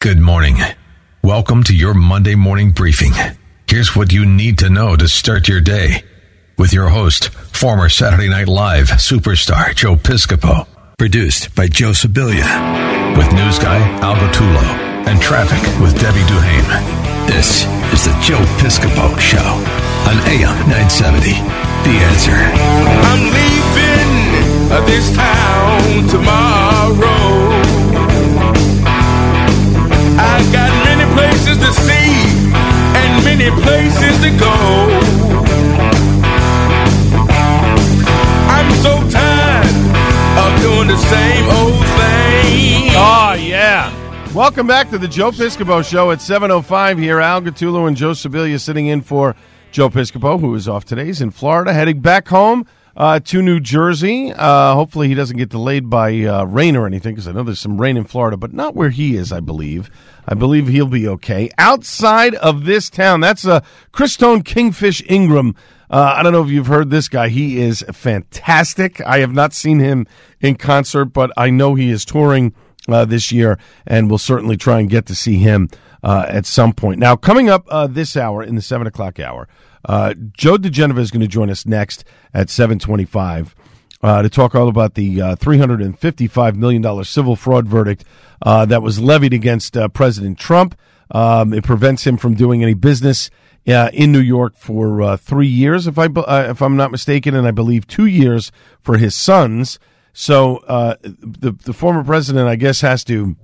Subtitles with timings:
[0.00, 0.58] Good morning.
[1.24, 3.14] Welcome to your Monday morning briefing.
[3.68, 6.04] Here's what you need to know to start your day
[6.56, 10.68] with your host, former Saturday Night Live superstar Joe Piscopo.
[10.98, 12.46] Produced by Joe Sibilia.
[13.18, 14.62] With news guy Al Gottulo
[15.08, 17.26] and traffic with Debbie Duhane.
[17.26, 19.42] This is the Joe Piscopo Show
[20.06, 21.32] on AM 970.
[21.82, 22.38] The answer.
[23.02, 27.47] I'm leaving this town tomorrow.
[30.20, 32.10] I got many places to see
[32.98, 34.52] and many places to go.
[38.50, 39.66] I'm so tired
[40.36, 42.90] of doing the same old thing.
[42.96, 43.94] Oh, yeah.
[44.34, 47.20] Welcome back to the Joe Piscopo Show at 7.05 here.
[47.20, 49.36] Al Gattulo and Joe Sibilia sitting in for
[49.70, 51.06] Joe Piscopo, who is off today.
[51.06, 52.66] He's in Florida, heading back home
[52.98, 54.32] uh, to New Jersey.
[54.32, 57.60] Uh, hopefully he doesn't get delayed by uh, rain or anything, because I know there's
[57.60, 59.88] some rain in Florida, but not where he is, I believe.
[60.26, 61.48] I believe he'll be okay.
[61.56, 63.60] Outside of this town, that's uh,
[63.92, 65.54] Christone Kingfish Ingram.
[65.88, 67.28] Uh, I don't know if you've heard this guy.
[67.28, 69.00] He is fantastic.
[69.06, 70.06] I have not seen him
[70.40, 72.52] in concert, but I know he is touring
[72.88, 75.68] uh, this year, and we'll certainly try and get to see him
[76.02, 76.98] uh, at some point.
[76.98, 79.48] Now, coming up uh, this hour in the seven o'clock hour,
[79.84, 82.04] uh, Joe diGenova is going to join us next
[82.34, 83.54] at seven twenty-five.
[84.00, 88.04] Uh, to talk all about the uh, $355 million civil fraud verdict
[88.42, 90.78] uh, that was levied against uh, President Trump.
[91.10, 93.28] Um, it prevents him from doing any business
[93.66, 97.34] uh, in New York for uh, three years, if I uh, if I'm not mistaken,
[97.34, 99.78] and I believe two years for his sons.
[100.20, 103.36] So uh, the the former president, I guess, has to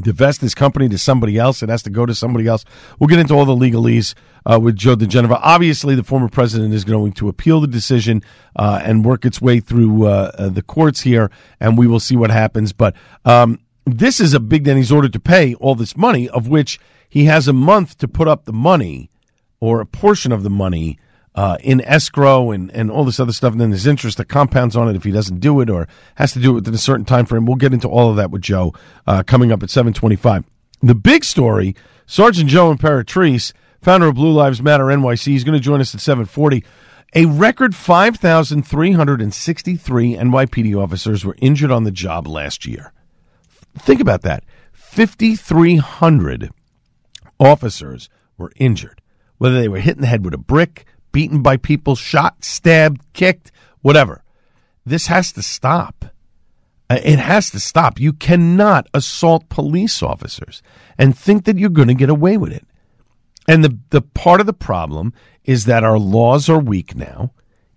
[0.00, 1.62] divest his company to somebody else.
[1.62, 2.64] It has to go to somebody else.
[2.98, 4.14] We'll get into all the legalese
[4.44, 5.38] uh, with Joe diGenova.
[5.40, 8.20] Obviously, the former president is going to appeal the decision
[8.56, 11.30] uh, and work its way through uh, uh, the courts here,
[11.60, 12.72] and we will see what happens.
[12.72, 16.48] But um, this is a big that he's ordered to pay all this money, of
[16.48, 19.08] which he has a month to put up the money
[19.60, 20.98] or a portion of the money
[21.34, 23.52] uh, in escrow and, and all this other stuff.
[23.52, 26.32] And then there's interest that compounds on it if he doesn't do it or has
[26.32, 27.46] to do it within a certain time frame.
[27.46, 28.74] We'll get into all of that with Joe
[29.06, 30.44] uh, coming up at 725.
[30.82, 31.74] The big story,
[32.06, 36.00] Sergeant Joe Imperatrice, founder of Blue Lives Matter NYC, is going to join us at
[36.00, 36.64] 740.
[37.14, 42.92] A record 5,363 NYPD officers were injured on the job last year.
[43.78, 44.44] Think about that.
[44.72, 46.50] 5,300
[47.38, 49.00] officers were injured,
[49.38, 53.00] whether they were hit in the head with a brick, beaten by people, shot, stabbed,
[53.12, 54.22] kicked, whatever.
[54.84, 56.06] This has to stop.
[56.90, 58.00] Uh, It has to stop.
[58.00, 60.62] You cannot assault police officers
[60.98, 62.66] and think that you're going to get away with it.
[63.48, 65.12] And the the part of the problem
[65.44, 67.32] is that our laws are weak now.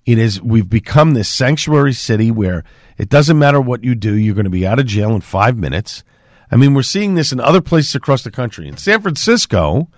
[0.05, 2.63] It is we've become this sanctuary city where
[2.97, 5.57] it doesn't matter what you do, you're going to be out of jail in 5
[5.57, 6.03] minutes.
[6.51, 8.67] I mean, we're seeing this in other places across the country.
[8.67, 9.89] In San Francisco,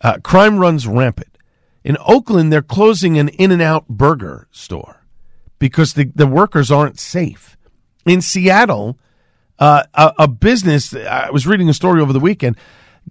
[0.00, 1.37] uh, crime runs rampant.
[1.84, 5.04] In Oakland, they're closing an In and Out burger store
[5.58, 7.56] because the, the workers aren't safe.
[8.06, 8.98] In Seattle,
[9.58, 12.56] uh, a, a business, I was reading a story over the weekend,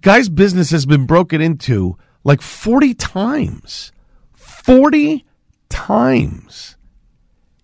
[0.00, 3.92] guy's business has been broken into like 40 times.
[4.34, 5.24] 40
[5.68, 6.76] times.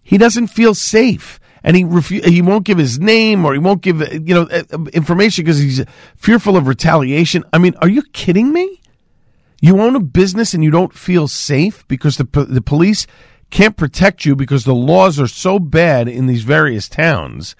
[0.03, 1.41] He doesn't feel safe.
[1.63, 4.85] And he refu- he won't give his name or he won't give you know uh,
[4.93, 5.83] information because he's
[6.15, 7.43] fearful of retaliation.
[7.55, 8.83] I mean, are you kidding me?
[9.65, 13.07] You own a business and you don't feel safe because the the police
[13.49, 17.57] can't protect you because the laws are so bad in these various towns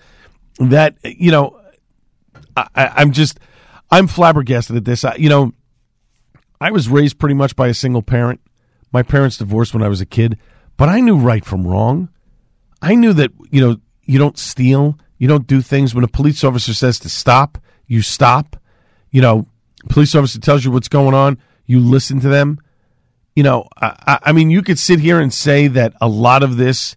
[0.59, 1.59] that you know
[2.55, 2.67] I,
[2.97, 3.41] I'm just
[3.91, 5.03] I'm flabbergasted at this.
[5.03, 5.53] I, you know,
[6.61, 8.43] I was raised pretty much by a single parent.
[8.93, 10.37] My parents divorced when I was a kid,
[10.77, 12.11] but I knew right from wrong.
[12.83, 16.45] I knew that you know you don't steal, you don't do things when a police
[16.45, 17.57] officer says to stop,
[17.87, 18.59] you stop.
[19.11, 19.47] You know,
[19.89, 22.59] police officer tells you what's going on, you listen to them.
[23.35, 26.57] You know, I, I- mean, you could sit here and say that a lot of
[26.57, 26.95] this,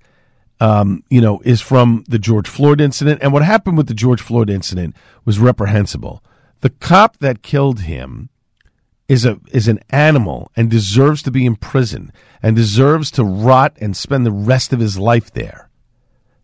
[0.59, 4.21] um, you know, is from the George Floyd incident, and what happened with the George
[4.21, 6.23] Floyd incident was reprehensible.
[6.61, 8.29] The cop that killed him
[9.07, 12.11] is a is an animal and deserves to be in prison
[12.43, 15.69] and deserves to rot and spend the rest of his life there.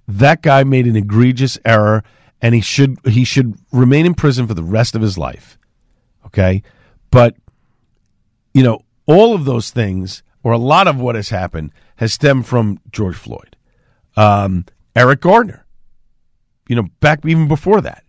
[0.08, 2.04] That guy made an egregious error
[2.42, 5.58] and he should he should remain in prison for the rest of his life.
[6.26, 6.64] Okay.
[7.12, 7.36] But,
[8.54, 12.46] you know, all of those things, or a lot of what has happened, has stemmed
[12.46, 13.56] from George Floyd.
[14.16, 14.66] Um,
[14.96, 15.66] Eric Gardner,
[16.68, 18.04] you know, back even before that.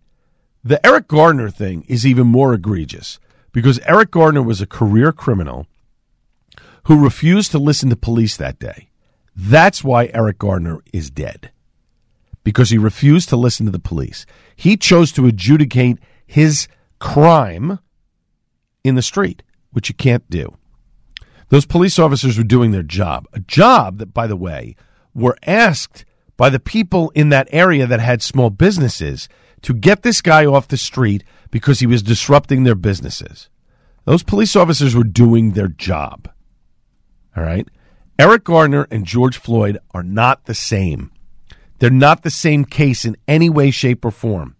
[0.62, 3.18] The Eric Gardner thing is even more egregious
[3.52, 5.66] because Eric Gardner was a career criminal
[6.84, 8.88] who refused to listen to police that day.
[9.36, 11.50] That's why Eric Gardner is dead.
[12.44, 14.26] Because he refused to listen to the police.
[14.54, 16.68] He chose to adjudicate his
[16.98, 17.78] crime
[18.82, 19.42] in the street,
[19.74, 20.56] which you can't do.
[21.50, 24.76] Those police officers were doing their job, a job that, by the way,
[25.14, 26.04] were asked
[26.36, 29.28] by the people in that area that had small businesses
[29.62, 33.48] to get this guy off the street because he was disrupting their businesses.
[34.04, 36.28] Those police officers were doing their job.
[37.36, 37.68] All right.
[38.18, 41.10] Eric Gardner and George Floyd are not the same.
[41.78, 44.56] They're not the same case in any way, shape, or form.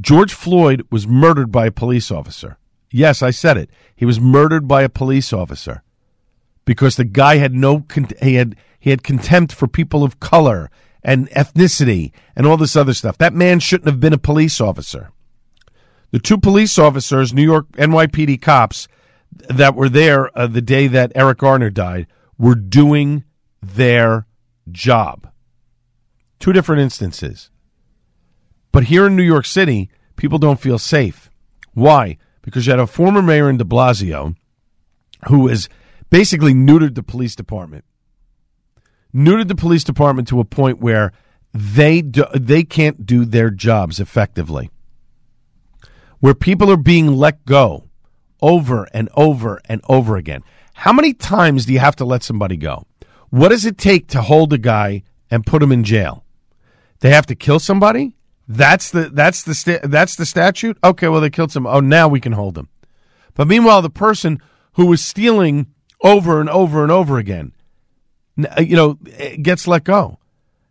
[0.00, 2.58] George Floyd was murdered by a police officer.
[2.92, 3.70] Yes, I said it.
[3.96, 5.82] He was murdered by a police officer
[6.64, 7.84] because the guy had no
[8.20, 10.70] he had he had contempt for people of color
[11.02, 13.18] and ethnicity and all this other stuff.
[13.18, 15.10] That man shouldn't have been a police officer.
[16.10, 18.86] The two police officers, New York NYPD cops,
[19.32, 22.06] that were there uh, the day that Eric Garner died
[22.36, 23.24] were doing
[23.62, 24.26] their
[24.70, 25.30] job.
[26.38, 27.50] Two different instances.
[28.72, 31.30] But here in New York City, people don't feel safe.
[31.72, 32.18] Why?
[32.42, 34.36] Because you had a former mayor in de Blasio
[35.28, 35.68] who has
[36.10, 37.84] basically neutered the police department.
[39.14, 41.12] Neutered the police department to a point where
[41.54, 44.70] they do, they can't do their jobs effectively.
[46.20, 47.84] Where people are being let go
[48.40, 50.42] over and over and over again.
[50.74, 52.86] How many times do you have to let somebody go?
[53.30, 56.24] What does it take to hold a guy and put him in jail?
[57.00, 58.14] They have to kill somebody?
[58.48, 60.76] That's the that's the sta- that's the statute.
[60.82, 61.66] Okay, well they killed some.
[61.66, 62.68] Oh, now we can hold them.
[63.34, 64.40] But meanwhile, the person
[64.74, 65.66] who was stealing
[66.02, 67.52] over and over and over again,
[68.38, 70.18] uh, you know, eh, gets let go.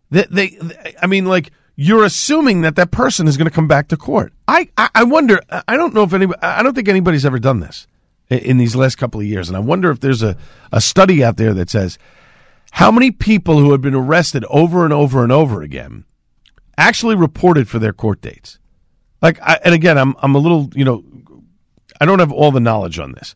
[0.09, 0.59] They, they
[1.01, 4.33] I mean, like you're assuming that that person is going to come back to court.
[4.47, 5.39] I, I, I wonder.
[5.67, 6.39] I don't know if anybody.
[6.41, 7.87] I don't think anybody's ever done this
[8.29, 10.35] in, in these last couple of years, and I wonder if there's a
[10.71, 11.97] a study out there that says
[12.71, 16.05] how many people who have been arrested over and over and over again
[16.87, 18.59] actually reported for their court dates.
[19.21, 21.03] Like, I, and again, I'm I'm a little, you know,
[21.99, 23.35] I don't have all the knowledge on this,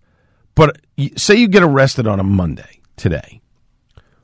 [0.55, 0.77] but
[1.17, 3.41] say you get arrested on a Monday today.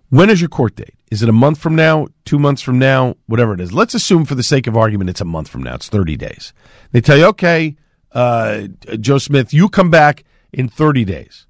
[0.09, 0.95] When is your court date?
[1.09, 3.71] Is it a month from now, two months from now, whatever it is?
[3.71, 5.75] Let's assume, for the sake of argument, it's a month from now.
[5.75, 6.53] It's 30 days.
[6.91, 7.77] They tell you, okay,
[8.11, 8.67] uh,
[8.99, 11.47] Joe Smith, you come back in 30 days.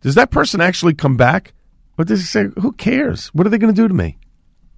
[0.00, 1.52] Does that person actually come back?
[1.94, 2.46] What does he say?
[2.60, 3.28] Who cares?
[3.28, 4.18] What are they going to do to me?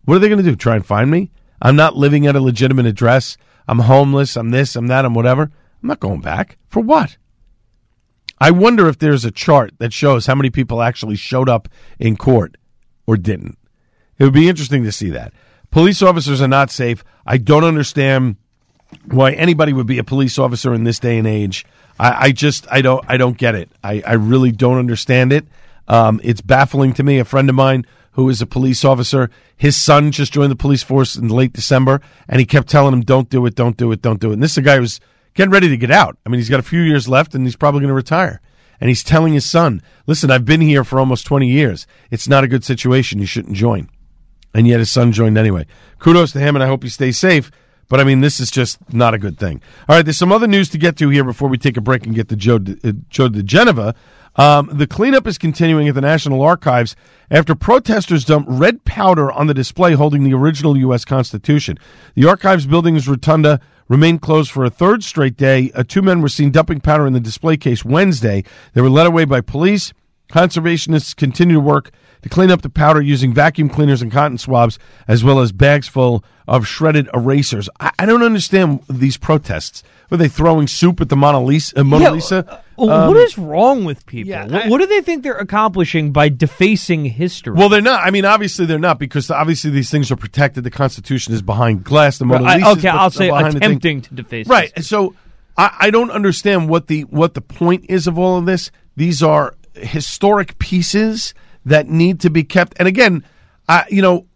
[0.04, 0.56] What are they going to do?
[0.56, 1.30] Try and find me?
[1.64, 3.38] I'm not living at a legitimate address.
[3.66, 4.36] I'm homeless.
[4.36, 5.44] I'm this, I'm that, I'm whatever.
[5.44, 6.58] I'm not going back.
[6.68, 7.16] For what?
[8.38, 11.68] I wonder if there's a chart that shows how many people actually showed up
[11.98, 12.58] in court
[13.06, 13.56] or didn't.
[14.18, 15.32] It would be interesting to see that.
[15.70, 17.02] Police officers are not safe.
[17.26, 18.36] I don't understand
[19.06, 21.64] why anybody would be a police officer in this day and age.
[21.98, 23.70] I, I just I don't I don't get it.
[23.82, 25.46] I, I really don't understand it.
[25.88, 27.18] Um, it's baffling to me.
[27.18, 30.82] A friend of mine who is a police officer, his son just joined the police
[30.82, 34.02] force in late December, and he kept telling him, "Don't do it, don't do it,
[34.02, 35.00] don't do it." And this is a guy who's
[35.34, 36.16] getting ready to get out.
[36.24, 38.40] I mean, he's got a few years left, and he's probably going to retire
[38.80, 41.86] and he's telling his son, "Listen, I've been here for almost 20 years.
[42.10, 43.20] It's not a good situation.
[43.20, 43.88] You shouldn't join."
[44.52, 45.66] And yet his son joined anyway.
[45.98, 47.50] Kudos to him, and I hope he stays safe.
[47.88, 49.60] But I mean, this is just not a good thing.
[49.88, 52.06] All right, there's some other news to get to here before we take a break
[52.06, 53.94] and get to Joe uh, Joe diGenova.
[54.36, 56.96] Um, the cleanup is continuing at the National Archives
[57.30, 61.04] after protesters dumped red powder on the display holding the original U.S.
[61.04, 61.78] Constitution.
[62.14, 65.70] The archives building's rotunda remained closed for a third straight day.
[65.74, 68.42] Uh, two men were seen dumping powder in the display case Wednesday.
[68.72, 69.92] They were led away by police.
[70.30, 71.92] Conservationists continue to work
[72.24, 75.86] to clean up the powder using vacuum cleaners and cotton swabs, as well as bags
[75.86, 77.68] full of shredded erasers.
[77.78, 79.82] I, I don't understand these protests.
[80.10, 81.78] Were they throwing soup at the Mona Lisa?
[81.80, 82.62] Uh, Mona Yeah, Lisa?
[82.78, 84.30] uh, Um, what is wrong with people?
[84.30, 87.54] yeah, what, I- what do they think they're accomplishing by defacing history?
[87.54, 88.00] Well, they're not.
[88.04, 90.64] I mean, obviously they're not because obviously these things are protected.
[90.64, 92.18] The Constitution is behind glass.
[92.18, 92.68] The Mona I- Lisa.
[92.70, 93.62] okay, I'll say behind the thing.
[93.70, 94.48] attempting to deface.
[94.48, 94.64] Right.
[94.74, 94.82] history.
[94.84, 95.14] So
[95.56, 98.70] I, I don't understand what the what the point is of all of this.
[98.96, 102.74] These are historic pieces that need to be kept.
[102.78, 103.24] And again,
[103.68, 104.26] I, you know,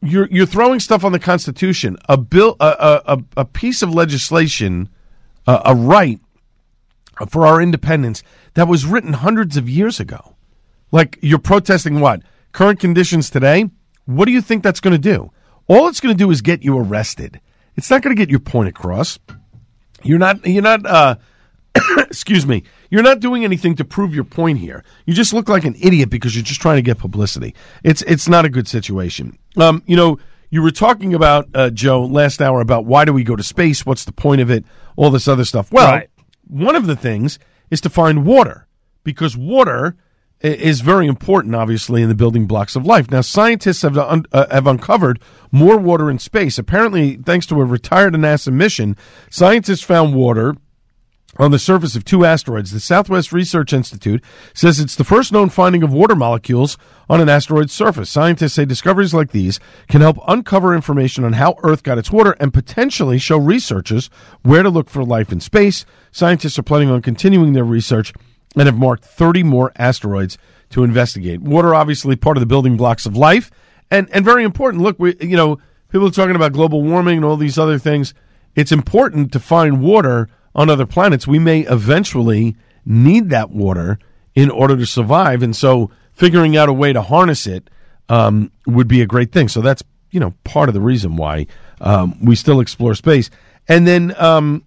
[0.00, 1.96] you're you're throwing stuff on the Constitution.
[2.08, 4.88] A bill, a a, a- piece of legislation,
[5.46, 6.20] a, a right
[7.28, 8.22] for our independence
[8.54, 10.36] that was written hundreds of years ago.
[10.92, 13.70] Like you're protesting what current conditions today.
[14.06, 15.30] What do you think that's going to do?
[15.66, 17.40] All it's going to do is get you arrested.
[17.76, 19.18] It's not going to get your point across.
[20.02, 20.46] You're not.
[20.46, 20.84] You're not.
[20.84, 21.16] Uh,
[21.98, 24.84] excuse me, you're not doing anything to prove your point here.
[25.06, 27.54] You just look like an idiot because you're just trying to get publicity.
[27.82, 29.38] It's it's not a good situation.
[29.56, 30.18] Um, you know,
[30.50, 33.84] you were talking about uh, Joe last hour about why do we go to space?
[33.84, 34.64] What's the point of it?
[34.96, 35.72] All this other stuff.
[35.72, 36.10] Well, Right.
[36.46, 37.38] one of the things
[37.70, 38.68] is to find water
[39.02, 39.96] because water
[40.40, 43.10] is very important, obviously, in the building blocks of life.
[43.10, 45.18] Now, scientists have un- uh, have uncovered
[45.50, 46.58] more water in space.
[46.58, 48.94] Apparently, thanks to a retired NASA mission,
[49.30, 50.54] scientists found water
[51.36, 52.70] on the surface of two asteroids.
[52.70, 54.22] The Southwest Research Institute
[54.52, 58.10] says it's the first known finding of water molecules on an asteroid's surface.
[58.10, 62.36] Scientists say discoveries like these can help uncover information on how Earth got its water
[62.40, 64.10] and potentially show researchers
[64.42, 65.84] where to look for life in space.
[66.12, 68.12] Scientists are planning on continuing their research
[68.56, 70.38] and have marked 30 more asteroids
[70.70, 71.40] to investigate.
[71.40, 73.50] Water, obviously, part of the building blocks of life,
[73.90, 74.82] and and very important.
[74.82, 75.58] Look, we you know
[75.90, 78.14] people are talking about global warming and all these other things.
[78.54, 81.26] It's important to find water on other planets.
[81.26, 83.98] We may eventually need that water
[84.34, 87.68] in order to survive, and so figuring out a way to harness it
[88.08, 89.48] um, would be a great thing.
[89.48, 91.46] So that's you know part of the reason why
[91.80, 93.30] um, we still explore space.
[93.68, 94.64] And then um,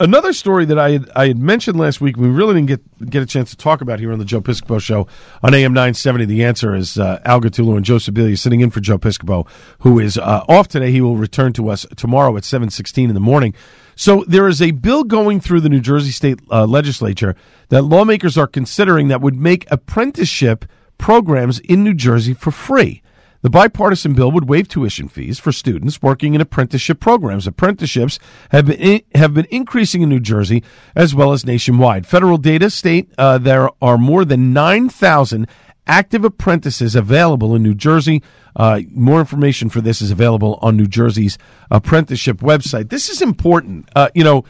[0.00, 3.22] another story that I had, I had mentioned last week, we really didn't get get
[3.22, 5.06] a chance to talk about here on the Joe Piscopo Show
[5.42, 6.24] on AM 970.
[6.24, 9.46] The answer is uh, Al Gattullo and Joe Sibilia sitting in for Joe Piscopo,
[9.80, 10.90] who is uh, off today.
[10.90, 13.54] He will return to us tomorrow at 7.16 in the morning.
[14.00, 17.36] So there is a bill going through the New Jersey State uh, Legislature
[17.68, 20.64] that lawmakers are considering that would make apprenticeship
[20.96, 23.02] programs in New Jersey for free.
[23.42, 27.46] The bipartisan bill would waive tuition fees for students working in apprenticeship programs.
[27.46, 28.18] Apprenticeships
[28.52, 30.64] have been have been increasing in New Jersey
[30.96, 32.06] as well as nationwide.
[32.06, 35.46] Federal data state uh, there are more than nine thousand
[35.90, 38.22] active apprentices available in New Jersey.
[38.54, 41.36] Uh, more information for this is available on New Jersey's
[41.68, 42.90] apprenticeship website.
[42.90, 43.88] This is important.
[43.96, 44.44] Uh, you know,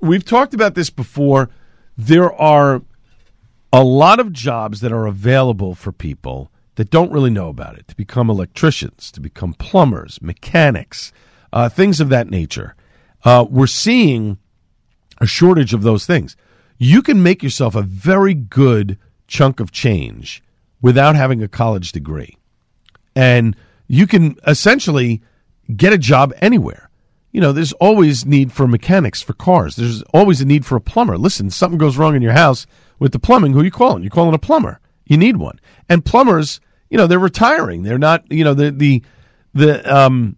[0.00, 1.50] we've talked about this before.
[1.96, 2.82] There are
[3.72, 7.88] a lot of jobs that are available for people that don't really know about it
[7.88, 11.12] to become electricians, to become plumbers, mechanics,
[11.52, 12.76] uh, things of that nature.
[13.24, 14.38] Uh, we're seeing
[15.20, 16.36] a shortage of those things.
[16.78, 20.40] You can make yourself a very good chunk of change
[20.80, 22.36] without having a college degree.
[23.16, 23.56] And
[23.88, 25.22] you can essentially
[25.74, 26.88] get a job anywhere.
[27.32, 29.76] You know, there's always need for mechanics for cars.
[29.76, 31.18] There's always a need for a plumber.
[31.18, 32.66] Listen, something goes wrong in your house
[32.98, 33.52] with the plumbing.
[33.52, 34.02] Who are you calling?
[34.02, 34.80] You're calling a plumber.
[35.04, 35.60] You need one.
[35.88, 37.82] And plumbers, you know, they're retiring.
[37.82, 38.30] They're not.
[38.30, 39.02] You know, the the
[39.54, 40.36] the um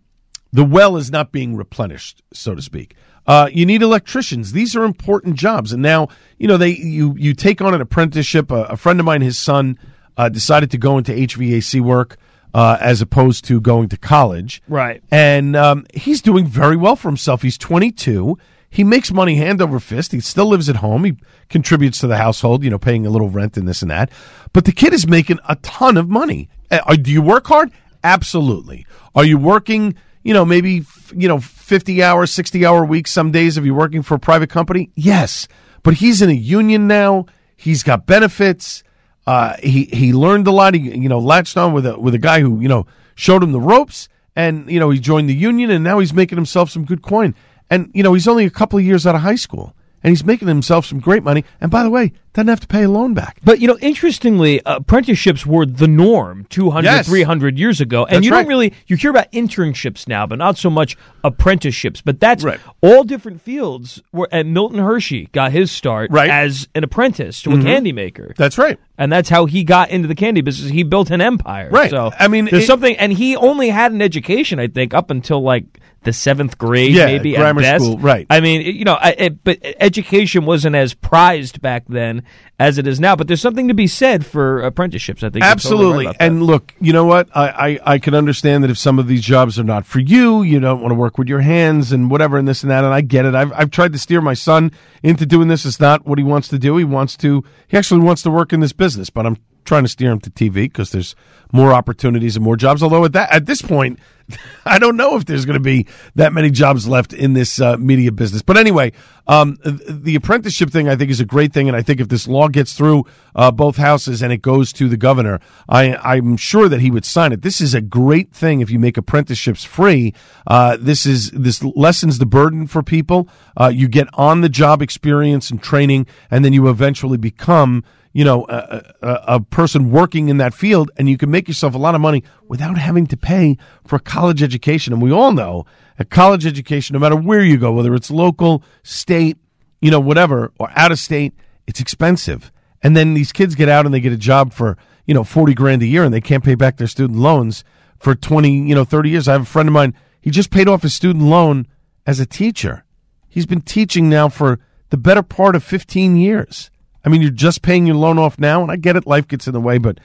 [0.52, 2.96] the well is not being replenished, so to speak.
[3.26, 4.52] Uh, you need electricians.
[4.52, 5.72] These are important jobs.
[5.72, 8.50] And now, you know, they you you take on an apprenticeship.
[8.50, 9.78] A, a friend of mine, his son,
[10.16, 12.16] uh, decided to go into HVAC work
[12.54, 14.62] uh, as opposed to going to college.
[14.68, 15.02] Right.
[15.10, 17.42] And um, he's doing very well for himself.
[17.42, 18.38] He's 22.
[18.68, 20.12] He makes money hand over fist.
[20.12, 21.04] He still lives at home.
[21.04, 21.16] He
[21.48, 24.10] contributes to the household, you know, paying a little rent and this and that.
[24.52, 26.48] But the kid is making a ton of money.
[26.70, 27.72] Uh, do you work hard?
[28.04, 28.86] Absolutely.
[29.14, 33.58] Are you working, you know, maybe, you know, 50 hours, 60 hour weeks some days
[33.58, 34.90] if you're working for a private company?
[34.94, 35.48] Yes.
[35.82, 37.26] But he's in a union now.
[37.56, 38.84] He's got benefits.
[39.30, 40.74] Uh, he he learned a lot.
[40.74, 42.84] He you know latched on with a with a guy who you know
[43.14, 46.36] showed him the ropes, and you know he joined the union, and now he's making
[46.36, 47.36] himself some good coin.
[47.70, 49.72] And you know he's only a couple of years out of high school,
[50.02, 51.44] and he's making himself some great money.
[51.60, 53.38] And by the way, doesn't have to pay a loan back.
[53.42, 57.08] But you know, interestingly, uh, apprenticeships were the norm 200, Yes.
[57.08, 60.56] 300 years ago, and That's you don't really you hear about internships now, but not
[60.56, 62.00] so much apprenticeships.
[62.00, 62.60] But that's Right.
[62.80, 64.02] all different fields.
[64.10, 66.30] Where and Milton Hershey got his start Right.
[66.30, 67.66] as an apprentice to a mm-hmm.
[67.66, 68.34] candy maker.
[68.36, 68.78] That's right.
[68.98, 70.70] and that's how he got into the candy business.
[70.70, 71.70] He built an empire.
[71.70, 71.88] Right.
[71.90, 75.10] So I mean, there's it- something, and he only had an education, I think, up
[75.10, 75.64] until like
[76.02, 77.84] the seventh grade, Yeah, maybe grammar at best.
[77.84, 78.26] school, right.
[78.30, 82.19] I mean, you know, I, it, but education wasn't as prized back then
[82.58, 83.16] as it is now.
[83.16, 85.22] But there's something to be said for apprenticeships.
[85.22, 86.16] I think you're totally right Absolutely.
[86.20, 87.28] and look, you know what?
[87.34, 90.42] I, I, I can understand that if some of these jobs are not for you,
[90.42, 92.84] you don't want to work with your hands and whatever and this and that.
[92.84, 93.34] And I get it.
[93.34, 94.72] I've, I've tried to steer my son
[95.02, 95.64] into doing this.
[95.64, 96.76] It's not what he wants to do.
[96.76, 99.88] He wants to, he actually wants to work in this business, but I'm trying to
[99.88, 101.14] steer him to TV because there's
[101.52, 102.82] more opportunities and more jobs.
[102.82, 103.98] Although at that, at this point,
[104.64, 107.76] I don't know if there's going to be that many jobs left in this uh,
[107.76, 108.42] media business.
[108.42, 108.92] But anyway,
[109.26, 112.26] um, the apprenticeship thing I think is a great thing, and I think if this
[112.26, 116.68] law gets through uh, both houses and it goes to the governor, I, I'm sure
[116.68, 117.42] that he would sign it.
[117.42, 120.14] This is a great thing if you make apprenticeships free.
[120.46, 123.28] Uh, this is this lessens the burden for people.
[123.56, 128.24] Uh, you get on the job experience and training, and then you eventually become you
[128.24, 131.78] know, a, a, a person working in that field, and you can make yourself a
[131.78, 134.92] lot of money without having to pay for college education.
[134.92, 135.64] And we all know
[135.98, 139.38] a college education, no matter where you go, whether it's local, state,
[139.80, 141.34] you know, whatever, or out of state,
[141.66, 142.50] it's expensive.
[142.82, 144.76] And then these kids get out and they get a job for,
[145.06, 147.64] you know, 40 grand a year and they can't pay back their student loans
[147.98, 149.28] for 20, you know, 30 years.
[149.28, 151.66] I have a friend of mine, he just paid off his student loan
[152.06, 152.84] as a teacher.
[153.28, 156.70] He's been teaching now for the better part of 15 years.
[157.04, 159.46] I mean, you're just paying your loan off now, and I get it, life gets
[159.46, 159.98] in the way, but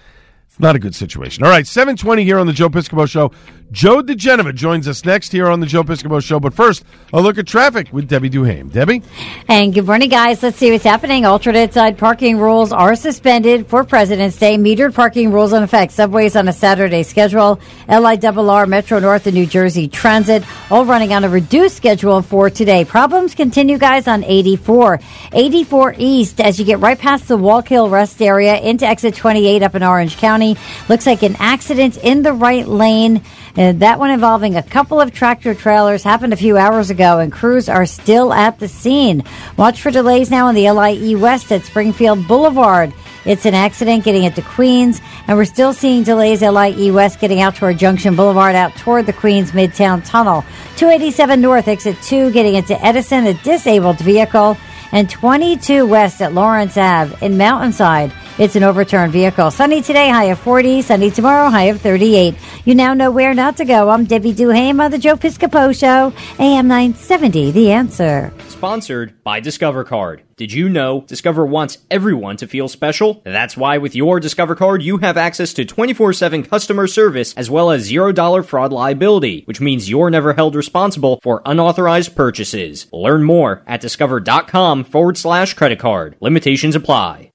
[0.56, 1.44] it's not a good situation.
[1.44, 3.34] All right, 720 here on the Joe Piscopo Show.
[3.74, 6.40] Joe diGenova joins us next here on the Joe Piscopo Show.
[6.40, 8.72] But first, a look at traffic with Debbie Duhame.
[8.72, 9.02] Debbie?
[9.50, 10.42] And good morning, guys.
[10.42, 11.26] Let's see what's happening.
[11.26, 14.56] Alternate side parking rules are suspended for President's Day.
[14.56, 15.92] Metered parking rules in effect.
[15.92, 17.60] Subways on a Saturday schedule.
[17.90, 22.86] LIRR, Metro North, and New Jersey Transit all running on a reduced schedule for today.
[22.86, 25.02] Problems continue, guys, on 84.
[25.34, 29.76] 84 East as you get right past the Wallkill Rest area into exit 28 up
[29.76, 30.45] in Orange County.
[30.88, 33.22] Looks like an accident in the right lane.
[33.58, 37.32] Uh, that one involving a couple of tractor trailers happened a few hours ago, and
[37.32, 39.24] crews are still at the scene.
[39.58, 42.94] Watch for delays now on the LIE West at Springfield Boulevard.
[43.26, 47.42] It's an accident getting it to Queens, and we're still seeing delays LIE West getting
[47.42, 50.44] out toward Junction Boulevard out toward the Queens Midtown Tunnel.
[50.76, 54.58] 287 North, exit 2, getting into Edison, a disabled vehicle,
[54.92, 58.14] and 22 West at Lawrence Ave in Mountainside.
[58.38, 59.50] It's an overturned vehicle.
[59.50, 60.82] Sunny today, high of 40.
[60.82, 62.36] Sunny tomorrow, high of 38.
[62.66, 63.90] You now know where not to go.
[63.90, 68.34] I'm Debbie Duhame on the Joe Piscopo Show, AM 970, The Answer.
[68.50, 70.24] Sponsored by Discover Card.
[70.36, 73.22] Did you know Discover wants everyone to feel special?
[73.24, 77.50] That's why with your Discover Card, you have access to 24 7 customer service as
[77.50, 82.88] well as $0 fraud liability, which means you're never held responsible for unauthorized purchases.
[82.92, 86.18] Learn more at discover.com forward slash credit card.
[86.20, 87.32] Limitations apply.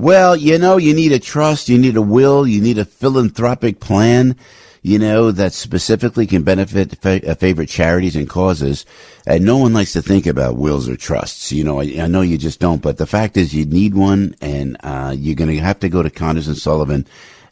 [0.00, 3.80] Well, you know, you need a trust, you need a will, you need a philanthropic
[3.80, 4.34] plan,
[4.80, 8.86] you know, that specifically can benefit fa- uh, favorite charities and causes.
[9.26, 11.52] And no one likes to think about wills or trusts.
[11.52, 14.34] You know, I, I know you just don't, but the fact is you need one
[14.40, 17.06] and, uh, you're going to have to go to Connors and Sullivan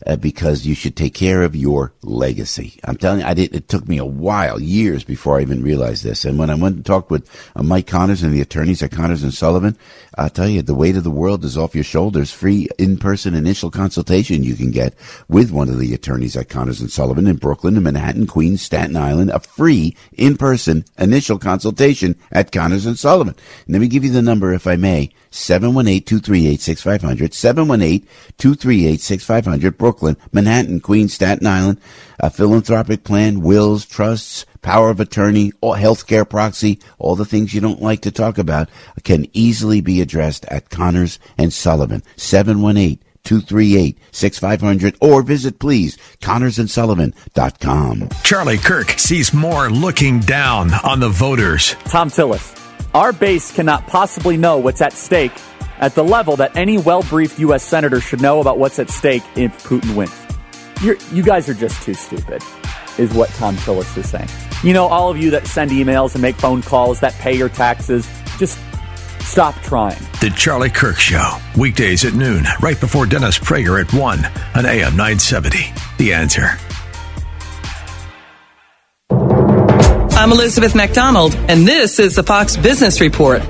[0.07, 2.79] uh, because you should take care of your legacy.
[2.85, 3.55] I'm telling you, I did.
[3.55, 6.25] It took me a while, years before I even realized this.
[6.25, 9.23] And when I went and talked with uh, Mike Connors and the attorneys at Connors
[9.23, 9.77] and Sullivan,
[10.17, 12.33] I'll tell you, the weight of the world is off your shoulders.
[12.33, 14.95] Free in-person initial consultation you can get
[15.29, 18.97] with one of the attorneys at Connors and Sullivan in Brooklyn, in Manhattan, Queens, Staten
[18.97, 19.31] Island.
[19.31, 23.35] A free in-person initial consultation at Connors and Sullivan.
[23.67, 25.11] And let me give you the number, if I may.
[25.39, 28.07] 718-238-6500,
[28.39, 31.81] 718-238-6500, Brooklyn, Manhattan, Queens, Staten Island,
[32.19, 37.61] a philanthropic plan, wills, trusts, power of attorney, or healthcare proxy, all the things you
[37.61, 38.73] don't like to talk about uh,
[39.05, 48.09] can easily be addressed at Connors and Sullivan, 718 238 6500 or visit please connorsandsullivan.com.
[48.23, 51.75] Charlie Kirk sees more looking down on the voters.
[51.85, 52.68] Thom Tillis.
[52.95, 55.33] Our base cannot possibly know what's at stake
[55.79, 57.63] at the level that any well briefed U.S.
[57.63, 60.15] Senator should know about what's at stake if Putin wins.
[60.83, 62.43] You're, you guys are just too stupid,
[62.99, 64.29] is what Thom Tillis is saying.
[64.63, 67.49] You know, all of you that send emails and make phone calls, that pay your
[67.49, 68.59] taxes, just
[69.21, 69.99] stop trying.
[70.21, 74.25] The Charlie Kirk Show, weekdays at noon, right before Dennis Prager at 1
[74.55, 75.73] on AM 970.
[75.99, 76.59] The answer.
[80.19, 83.41] I'm Elizabeth MacDonald, and this is the Fox Business Report.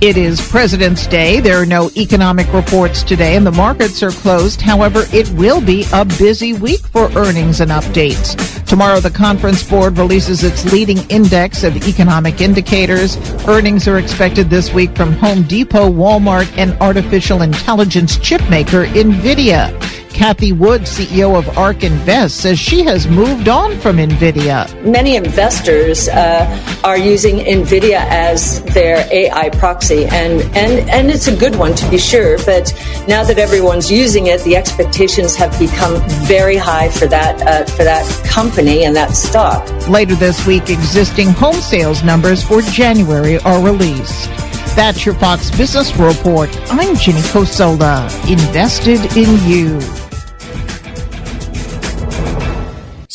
[0.00, 1.40] It is President's Day.
[1.40, 4.62] There are no economic reports today, and the markets are closed.
[4.62, 8.64] However, it will be a busy week for earnings and updates.
[8.64, 13.18] Tomorrow, the Conference Board releases its leading index of economic indicators.
[13.46, 19.99] Earnings are expected this week from Home Depot, Walmart, and artificial intelligence chipmaker NVIDIA.
[20.12, 24.84] Cathie Wood, CEO of ARK Invest, says she has moved on from NVIDIA.
[24.84, 31.36] Many investors uh, are using NVIDIA as their AI proxy, and, and, and it's a
[31.36, 32.36] good one to be sure.
[32.44, 32.72] But
[33.08, 37.84] now that everyone's using it, the expectations have become very high for that, uh, for
[37.84, 39.66] that company and that stock.
[39.88, 44.28] Later this week, existing home sales numbers for January are released.
[44.76, 46.48] That's your Fox Business Report.
[46.70, 49.99] I'm Jenny Cosola, invested in you.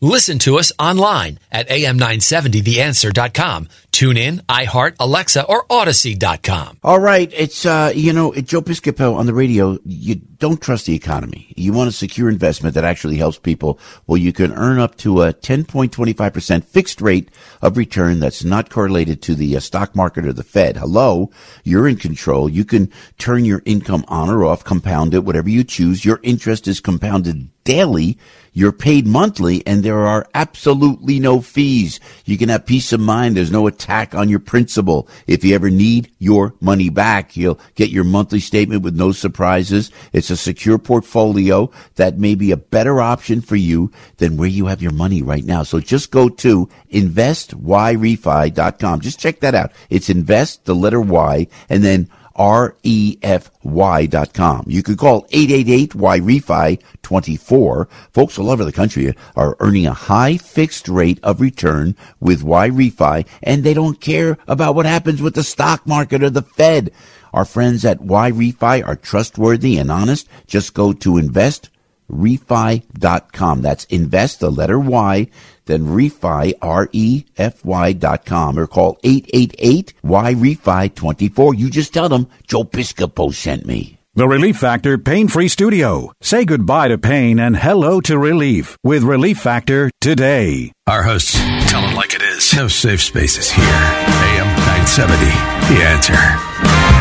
[0.02, 3.68] Listen to us online at am970theanswer.com.
[3.92, 6.80] Tune in, iHeart, Alexa, or Odyssey.com.
[6.84, 9.78] All right, it's uh, you know, Joe Piscopo on the radio.
[9.84, 11.54] You don't trust the economy.
[11.58, 13.80] You want a secure investment that actually helps people.
[14.08, 17.30] Well, you can earn up to a 10.25% fixed rate
[17.62, 20.78] of return that's not correlated to the uh, stock market or the Fed.
[20.78, 21.30] Hello,
[21.64, 22.48] you're in control.
[22.48, 26.06] You can turn your income on or off, compound it, whatever you choose.
[26.06, 28.18] Your interest is compounded daily.
[28.54, 32.00] You're paid monthly and there are absolutely no fees.
[32.26, 33.38] You can have peace of mind.
[33.38, 35.08] There's no attack on your principal.
[35.26, 39.90] If you ever need your money back, you'll get your monthly statement with no surprises.
[40.12, 44.66] It's a secure portfolio that may be a better option for you than where you
[44.66, 45.64] have your money right now.
[45.64, 49.00] So just go to investyrefy.com.
[49.00, 49.72] Just check that out.
[49.90, 52.10] It's invest, the letter Y, and then
[52.40, 54.64] R-E-F-Y dot com.
[54.66, 57.90] You could call 888-Y-REFI-24.
[58.14, 63.26] Folks all over the country are earning a high fixed rate of return with Y-REFI,
[63.44, 66.92] and they don't care about what happens with the stock market or the Fed.
[67.34, 70.30] Our friends at Y-REFI are trustworthy and honest.
[70.48, 71.70] Just go to invest
[72.10, 73.62] refi.com.
[73.62, 75.28] That's invest, the letter Y,
[75.70, 81.58] then refi, R-E-F-Y dot com or call 888-Y-REFI-24.
[81.58, 83.98] You just tell them Joe Piscopo sent me.
[84.16, 86.12] The Relief Factor Pain Free Studio.
[86.20, 90.74] Say goodbye to pain and hello to relief with Relief Factor today.
[90.88, 91.36] Our hosts
[91.70, 92.54] tell it like it is.
[92.54, 93.64] No safe spaces here.
[93.64, 95.26] AM 970.
[95.74, 96.99] The answer.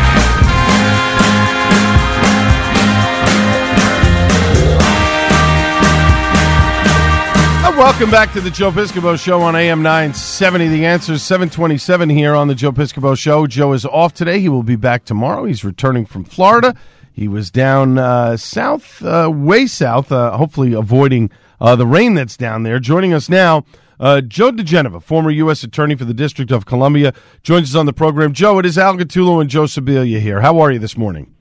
[7.79, 10.67] Welcome back to the Joe Piscopo Show on AM 970.
[10.67, 13.47] The answer is 727 here on the Joe Piscopo Show.
[13.47, 14.41] Joe is off today.
[14.41, 15.45] He will be back tomorrow.
[15.45, 16.75] He's returning from Florida.
[17.13, 22.35] He was down uh, south, uh, way south, uh, hopefully avoiding uh, the rain that's
[22.35, 22.79] down there.
[22.79, 23.63] Joining us now,
[23.97, 25.63] uh, Joe diGenova, former U.S.
[25.63, 27.13] Attorney for the District of Columbia,
[27.43, 28.33] joins us on the program.
[28.33, 30.41] Joe, it is Al Gattullo and Joe Sibilia here.
[30.41, 31.33] How are you this morning?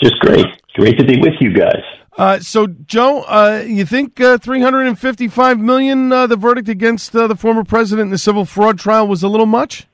[0.00, 0.46] Just great.
[0.76, 1.82] Great to be with you guys.
[2.20, 7.34] Uh, so, Joe, uh, you think uh, 355 million, uh, the verdict against uh, the
[7.34, 9.86] former president in the civil fraud trial, was a little much?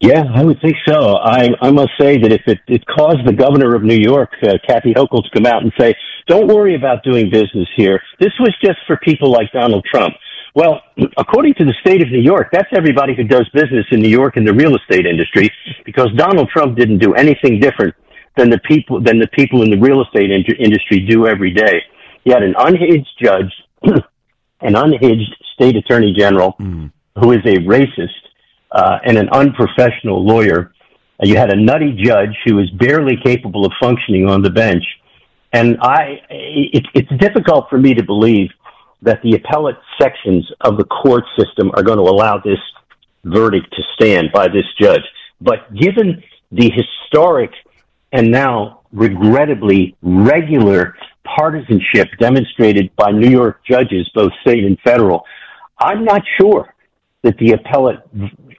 [0.00, 1.16] Yeah, I would think so.
[1.18, 4.54] I, I must say that if it, it caused the governor of New York, uh,
[4.66, 5.94] Kathy Hochul, to come out and say,
[6.26, 8.00] "Don't worry about doing business here.
[8.18, 10.14] This was just for people like Donald Trump."
[10.54, 10.80] Well,
[11.18, 14.38] according to the state of New York, that's everybody who does business in New York
[14.38, 15.52] in the real estate industry,
[15.84, 17.94] because Donald Trump didn't do anything different
[18.36, 21.82] than the people than the people in the real estate in- industry do every day.
[22.24, 26.92] You had an unhinged judge, an unhinged state attorney general, Mm.
[27.18, 28.08] who is a racist
[28.72, 30.72] uh, and an unprofessional lawyer.
[31.22, 34.84] Uh, you had a nutty judge who was barely capable of functioning on the bench,
[35.52, 38.50] and I it, it's difficult for me to believe
[39.02, 42.58] that the appellate sections of the court system are going to allow this
[43.24, 45.00] verdict to stand by this judge.
[45.40, 47.50] But given the historic
[48.12, 50.94] and now regrettably regular
[51.24, 55.22] partisanship demonstrated by New York judges, both state and federal,
[55.78, 56.74] I'm not sure
[57.22, 58.00] that the appellate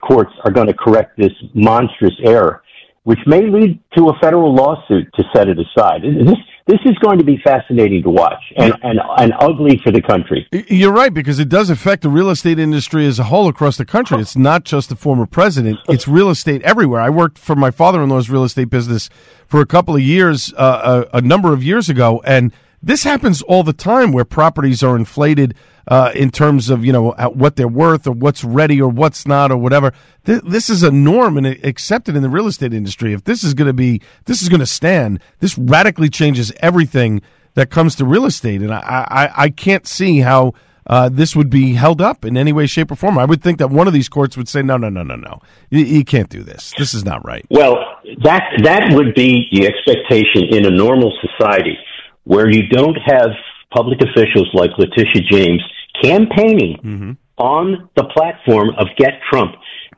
[0.00, 2.62] courts are going to correct this monstrous error,
[3.04, 6.02] which may lead to a federal lawsuit to set it aside.
[6.02, 10.00] This, this is going to be fascinating to watch and, and, and ugly for the
[10.00, 10.46] country.
[10.52, 13.84] You're right, because it does affect the real estate industry as a whole across the
[13.84, 14.20] country.
[14.20, 17.00] It's not just the former president, it's real estate everywhere.
[17.00, 19.10] I worked for my father in law's real estate business
[19.46, 23.42] for a couple of years, uh, a, a number of years ago, and this happens
[23.42, 25.54] all the time where properties are inflated
[25.88, 29.26] uh, in terms of you know at what they're worth or what's ready or what's
[29.26, 29.92] not or whatever.
[30.24, 33.12] Th- this is a norm and accepted in the real estate industry.
[33.12, 35.20] If this is going to be, this is going to stand.
[35.40, 37.22] This radically changes everything
[37.54, 40.54] that comes to real estate, and I, I, I can't see how
[40.86, 43.18] uh, this would be held up in any way, shape, or form.
[43.18, 45.40] I would think that one of these courts would say, no, no, no, no, no.
[45.70, 46.72] You, you can't do this.
[46.78, 47.44] This is not right.
[47.50, 47.76] Well,
[48.24, 51.76] that that would be the expectation in a normal society
[52.24, 53.30] where you don't have
[53.74, 55.62] public officials like Letitia James
[56.02, 57.12] campaigning mm-hmm.
[57.38, 59.52] on the platform of Get Trump.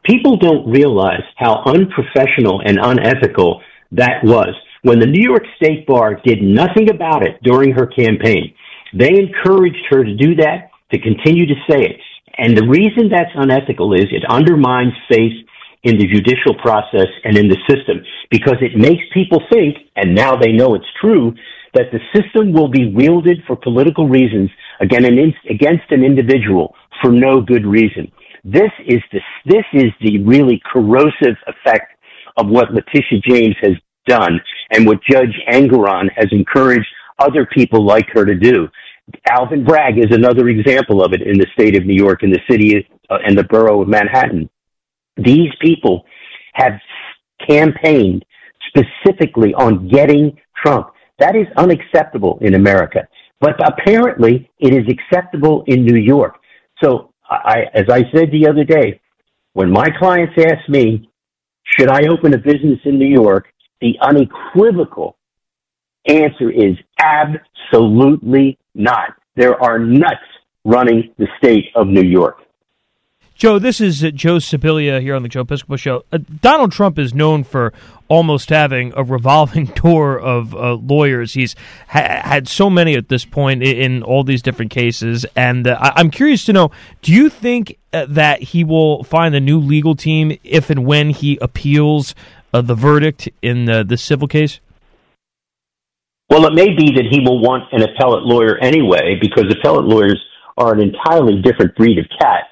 [0.05, 4.55] People don't realize how unprofessional and unethical that was.
[4.83, 8.55] When the New York State Bar did nothing about it during her campaign,
[8.93, 11.97] they encouraged her to do that, to continue to say it.
[12.37, 15.33] And the reason that's unethical is it undermines faith
[15.85, 20.37] in the judicial process and in the system because it makes people think, and now
[20.37, 21.35] they know it's true,
[21.75, 27.11] that the system will be wielded for political reasons against an, against an individual for
[27.11, 28.11] no good reason.
[28.45, 31.93] This is the, this is the really corrosive effect
[32.37, 33.73] of what Letitia James has
[34.07, 36.87] done and what Judge Engoron has encouraged
[37.19, 38.69] other people like her to do.
[39.31, 42.41] Alvin Bragg is another example of it in the state of New York, in the
[42.51, 44.49] city uh, and the borough of Manhattan.
[45.17, 46.05] These people
[46.55, 46.73] have
[47.49, 48.25] campaigned
[48.69, 50.89] specifically on getting Trump.
[51.25, 53.09] That is unacceptable in America.
[53.41, 56.35] But apparently it is acceptable in New York.
[56.83, 59.01] So I, as I said the other day,
[59.55, 61.09] when my clients ask me,
[61.63, 63.47] should I open a business in New York?
[63.81, 65.17] The unequivocal
[66.05, 69.15] answer is absolutely not.
[69.35, 70.29] There are nuts
[70.67, 72.37] running the state of New York.
[73.35, 76.05] Joe, this is uh, Joe Sibilia here on the Joe Piscopo Show.
[76.12, 77.73] Uh, Donald Trump is known for
[78.09, 81.35] almost having a revolving door of uh, lawyers.
[81.35, 81.57] He's
[81.88, 85.77] ha- had so many at this point in, in all these different cases, and uh,
[85.81, 86.70] I- I'm curious to know:
[87.03, 91.11] Do you think uh, that he will find a new legal team if and when
[91.11, 92.14] he appeals
[92.53, 94.61] uh, the verdict in the civil case?
[96.31, 100.23] Well, it may be that he will want an appellate lawyer anyway, because appellate lawyers
[100.57, 102.44] are an entirely different breed of cat.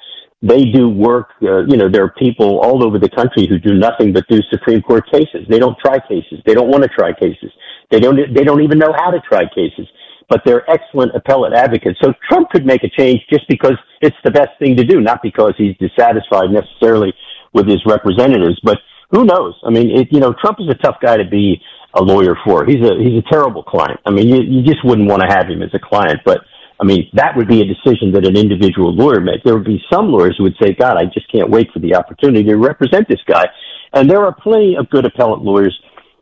[0.42, 3.74] They do work, uh, you know, there are people all over the country who do
[3.74, 5.46] nothing but do Supreme Court cases.
[5.48, 6.42] They don't try cases.
[6.44, 7.50] They don't want to try cases.
[7.90, 9.86] They don't, they don't even know how to try cases,
[10.28, 11.98] but they're excellent appellate advocates.
[12.02, 15.22] So Trump could make a change just because it's the best thing to do, not
[15.22, 17.12] because he's dissatisfied necessarily
[17.52, 18.78] with his representatives, but
[19.12, 19.54] who knows?
[19.64, 21.62] I mean, it, you know, Trump is a tough guy to be
[21.94, 22.64] a lawyer for.
[22.64, 24.00] He's a he's a terrible client.
[24.06, 26.20] I mean, you you just wouldn't want to have him as a client.
[26.24, 26.40] But
[26.82, 29.44] I mean, that would be a decision that an individual lawyer makes.
[29.44, 31.94] There would be some lawyers who would say, "God, I just can't wait for the
[31.94, 33.48] opportunity to represent this guy."
[33.92, 35.78] And there are plenty of good appellate lawyers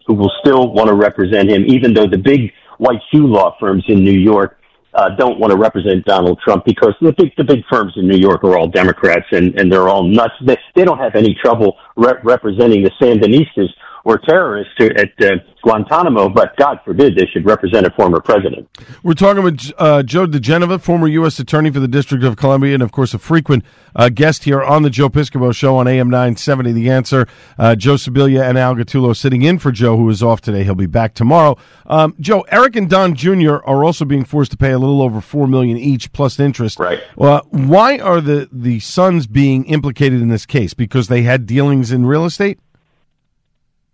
[0.07, 3.85] who will still want to represent him, even though the big white shoe law firms
[3.89, 4.59] in New York
[4.93, 8.19] uh, don't want to represent Donald Trump because the big the big firms in New
[8.19, 10.35] York are all Democrats and and they're all nuts.
[10.45, 13.69] They they don't have any trouble rep- representing the Sandinistas
[14.11, 18.69] or terrorists at uh, Guantanamo, but God forbid they should represent a former president.
[19.05, 21.39] We're talking with uh, Joe diGenova, former U.S.
[21.39, 24.83] Attorney for the District of Columbia, and of course a frequent uh, guest here on
[24.83, 26.73] the Joe Piscopo Show on AM 970.
[26.73, 27.29] The Answer.
[27.57, 30.65] Uh, Joe Sibilia and Al Gattulo sitting in for Joe, who is off today.
[30.65, 31.57] He'll be back tomorrow.
[31.87, 33.57] Um, Joe, Eric and Don Jr.
[33.65, 36.81] are also being forced to pay a little over four million each plus interest.
[36.81, 37.01] Right.
[37.17, 40.75] Uh, why are the the sons being implicated in this case?
[40.75, 42.59] Because they had dealings in real estate.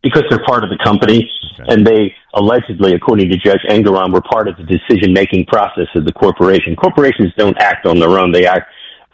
[0.07, 1.29] Because they're part of the company
[1.67, 6.05] and they allegedly, according to Judge Engoron, were part of the decision making process of
[6.05, 6.77] the corporation.
[6.77, 8.31] Corporations don't act on their own.
[8.31, 8.71] They act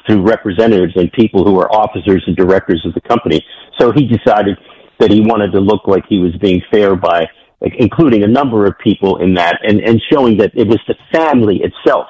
[0.06, 3.40] through representatives and people who are officers and directors of the company.
[3.80, 4.58] So he decided
[4.98, 7.24] that he wanted to look like he was being fair by
[7.62, 10.96] like, including a number of people in that and, and showing that it was the
[11.10, 12.08] family itself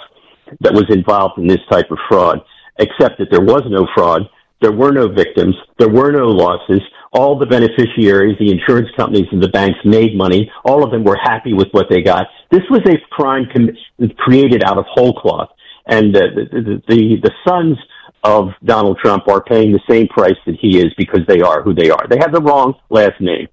[0.60, 2.40] that was involved in this type of fraud,
[2.78, 4.22] except that there was no fraud.
[4.60, 5.54] There were no victims.
[5.78, 6.80] There were no losses.
[7.12, 10.50] All the beneficiaries, the insurance companies and the banks made money.
[10.64, 12.26] All of them were happy with what they got.
[12.50, 13.76] This was a crime com-
[14.16, 15.50] created out of whole cloth.
[15.86, 17.76] And the, the, the, the sons
[18.24, 21.74] of Donald Trump are paying the same price that he is because they are who
[21.74, 22.06] they are.
[22.08, 23.48] They have the wrong last name.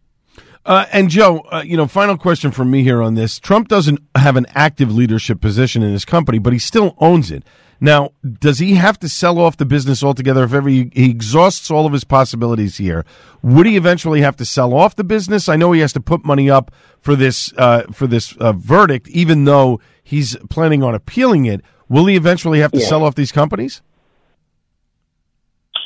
[0.66, 3.40] Uh, and Joe, uh, you know, final question from me here on this.
[3.40, 7.44] Trump doesn't have an active leadership position in his company, but he still owns it.
[7.82, 11.72] Now, does he have to sell off the business altogether if ever he, he exhausts
[11.72, 13.06] all of his possibilities here?
[13.42, 15.48] Would he eventually have to sell off the business?
[15.48, 19.08] I know he has to put money up for this uh, for this uh, verdict,
[19.10, 21.62] even though he's planning on appealing it.
[21.88, 22.88] Will he eventually have to Yeah.
[22.88, 23.82] sell off these companies?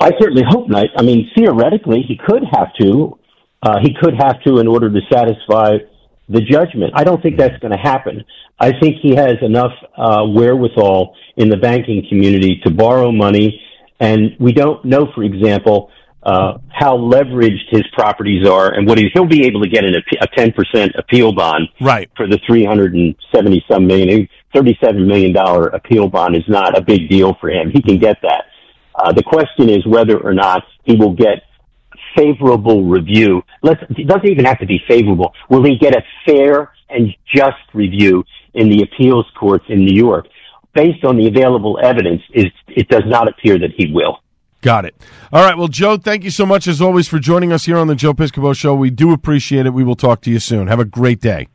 [0.02, 0.88] I certainly hope not.
[0.98, 3.18] I mean, theoretically, he could have to.
[3.62, 5.78] Uh, he could have to in order to satisfy
[6.28, 6.92] the judgment.
[6.96, 8.26] I don't think that's going to happen.
[8.60, 13.62] I think he has enough uh, wherewithal in the banking community to borrow money,
[14.00, 15.90] and we don't know, for example,
[16.24, 19.94] uh, how leveraged his properties are, and what he, he'll be able to get an,
[20.22, 22.10] a ten percent appeal bond right.
[22.16, 24.28] for the three hundred and seventy some million.
[24.54, 25.36] $37 million
[25.74, 27.72] appeal bond is not a big deal for him.
[27.72, 28.46] He can get that.
[28.96, 31.44] Uh, the question is whether or not he will get
[32.16, 33.42] favorable review.
[33.64, 35.34] Let's, it doesn't even have to be favorable.
[35.50, 40.28] Will he get a fair and just review in the appeals courts in New York?
[40.74, 44.20] Based on the available evidence, is it does not appear that he will.
[44.62, 44.96] Got it.
[45.32, 45.58] All right.
[45.58, 48.14] Well, Joe, thank you so much as always for joining us here on the Joe
[48.14, 48.74] Piscopo Show.
[48.74, 49.74] We do appreciate it.
[49.74, 50.68] We will talk to you soon.
[50.68, 51.50] Have a great day.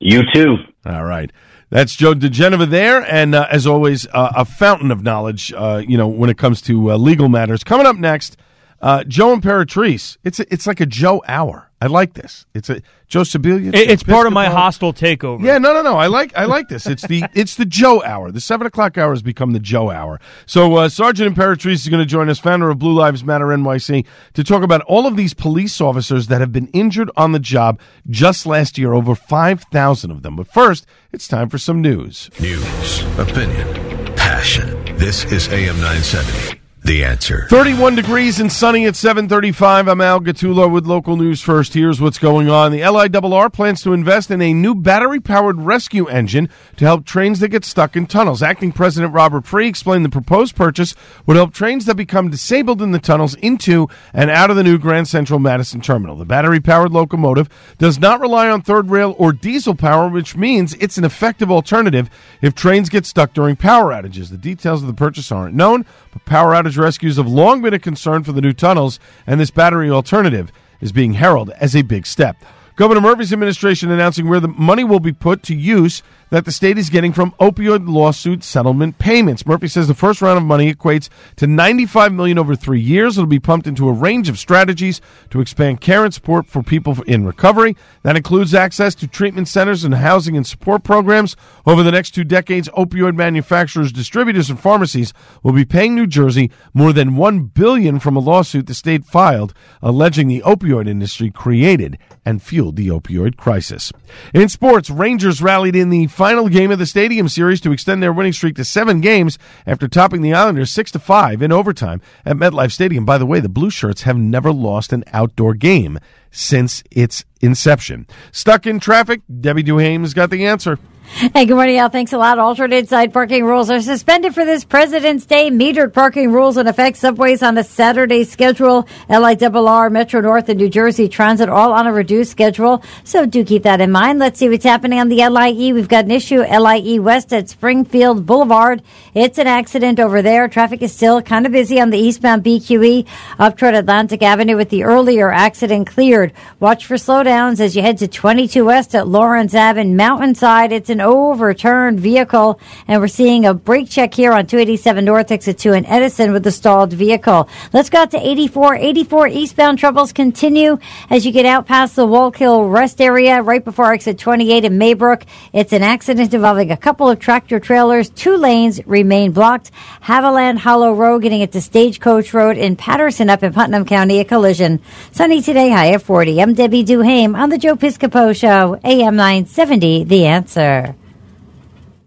[0.00, 0.56] You too.
[0.86, 1.30] All right.
[1.68, 5.52] That's Joe diGenova there, and uh, as always, uh, a fountain of knowledge.
[5.52, 7.64] Uh, you know, when it comes to uh, legal matters.
[7.64, 8.36] Coming up next,
[8.80, 10.16] uh, Joe Imperatrice.
[10.24, 11.70] It's a, it's like a Joe hour.
[11.78, 12.46] I like this.
[12.54, 13.68] It's a Joe Sibilia.
[13.74, 15.42] It- it's part of my hostile takeover.
[15.44, 15.98] Yeah, no, no, no.
[15.98, 16.86] I like I like this.
[16.86, 18.30] It's the it's the Joe hour.
[18.30, 20.18] The seven o'clock hour has become the Joe hour.
[20.46, 24.06] So uh, Sergeant Imperatrice is going to join us, founder of Blue Lives Matter NYC,
[24.34, 27.78] to talk about all of these police officers that have been injured on the job
[28.08, 28.94] just last year.
[28.94, 30.36] Over five thousand of them.
[30.36, 32.30] But first, it's time for some news.
[32.40, 34.96] News, opinion, passion.
[34.96, 36.60] This is AM 970.
[36.86, 37.48] The answer.
[37.50, 39.88] 31 degrees and sunny at 735.
[39.88, 41.74] I'm Al Gattulo with local news first.
[41.74, 42.70] Here's what's going on.
[42.70, 47.40] The LIRR plans to invest in a new battery powered rescue engine to help trains
[47.40, 48.40] that get stuck in tunnels.
[48.40, 50.94] Acting President Robert Free explained the proposed purchase
[51.26, 54.78] would help trains that become disabled in the tunnels into and out of the new
[54.78, 56.14] Grand Central Madison terminal.
[56.14, 60.74] The battery powered locomotive does not rely on third rail or diesel power, which means
[60.74, 62.08] it's an effective alternative
[62.40, 64.30] if trains get stuck during power outages.
[64.30, 67.78] The details of the purchase aren't known, but power outage rescues have long been a
[67.78, 72.06] concern for the new tunnels, and this battery alternative is being heralded as a big
[72.06, 72.36] step.
[72.76, 76.78] Governor Murphy's administration announcing where the money will be put to use that the state
[76.78, 79.46] is getting from opioid lawsuit settlement payments.
[79.46, 83.16] Murphy says the first round of money equates to 95 million over 3 years.
[83.16, 87.00] It'll be pumped into a range of strategies to expand care and support for people
[87.02, 87.76] in recovery.
[88.02, 91.36] That includes access to treatment centers and housing and support programs.
[91.66, 95.12] Over the next 2 decades, opioid manufacturers, distributors and pharmacies
[95.42, 99.54] will be paying New Jersey more than 1 billion from a lawsuit the state filed
[99.82, 103.92] alleging the opioid industry created and fueled the opioid crisis.
[104.34, 108.12] In sports, Rangers rallied in the final game of the Stadium Series to extend their
[108.12, 112.38] winning streak to seven games after topping the Islanders six to five in overtime at
[112.38, 113.04] MetLife Stadium.
[113.04, 115.98] By the way, the Blue Shirts have never lost an outdoor game
[116.30, 118.06] since its inception.
[118.32, 119.20] Stuck in traffic?
[119.40, 120.78] Debbie Duhame's got the answer.
[121.08, 121.88] Hey, good morning, Al.
[121.88, 122.38] Thanks a lot.
[122.40, 125.50] Alternate side parking rules are suspended for this President's Day.
[125.50, 126.96] Metered parking rules in effect.
[126.96, 128.88] Subways on a Saturday schedule.
[129.08, 132.82] LIRR, Metro North, and New Jersey Transit all on a reduced schedule.
[133.04, 134.18] So do keep that in mind.
[134.18, 135.72] Let's see what's happening on the LIE.
[135.72, 136.40] We've got an issue.
[136.40, 138.82] LIE West at Springfield Boulevard.
[139.14, 140.48] It's an accident over there.
[140.48, 143.06] Traffic is still kind of busy on the eastbound BQE
[143.38, 146.32] up toward Atlantic Avenue with the earlier accident cleared.
[146.58, 150.72] Watch for slowdowns as you head to 22 West at Lawrence Avenue Mountainside.
[150.72, 155.58] It's an overturned vehicle, and we're seeing a brake check here on 287 North exit
[155.58, 157.48] 2 in Edison with the stalled vehicle.
[157.72, 158.76] Let's go out to 84.
[158.76, 160.78] 84 eastbound troubles continue
[161.10, 165.24] as you get out past the Wallkill rest area right before exit 28 in Maybrook.
[165.52, 168.10] It's an accident involving a couple of tractor trailers.
[168.10, 169.70] Two lanes remain blocked.
[170.02, 174.24] Haviland Hollow Road getting it to Stagecoach Road in Patterson up in Putnam County, a
[174.24, 174.80] collision.
[175.10, 176.40] Sunny today, high of 40.
[176.40, 180.85] I'm Debbie Duhame on the Joe Piscopo Show, AM 970, The Answer.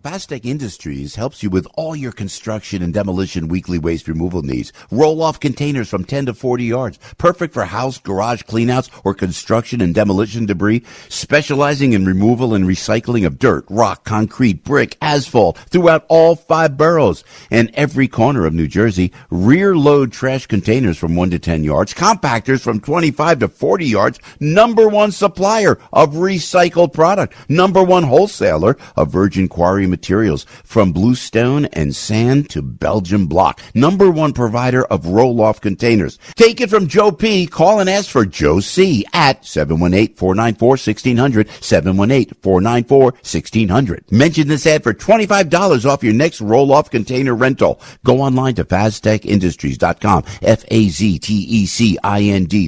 [0.02, 4.72] Fastec Industries helps you with all your construction and demolition weekly waste removal needs.
[4.90, 6.98] Roll off containers from 10 to 40 yards.
[7.18, 10.86] Perfect for house, garage cleanouts, or construction and demolition debris.
[11.10, 17.26] Specializing in removal and recycling of dirt, rock, concrete, brick, asphalt throughout all five boroughs
[17.52, 19.12] and every corner of New Jersey.
[19.30, 21.94] Rear load trash containers from 1 to 10 yards.
[21.94, 24.20] Compactors from 25 to 40 yards.
[24.40, 27.34] Number one supplier of recycled product.
[27.50, 33.60] Number one wholesaler of virgin quarry materials from bluestone and sand to Belgian block.
[33.74, 36.20] Number one provider of roll-off containers.
[36.36, 37.48] Take it from Joe P.
[37.48, 39.06] Call and ask for Joe C.
[39.14, 44.12] at 718-494-1600, 718-494-1600.
[44.12, 47.80] Mention this ad for $25 off your next roll-off container rental.
[48.04, 51.30] Go online to FazTechIndustries.com, F-A-Z-T-E-C-I-N-D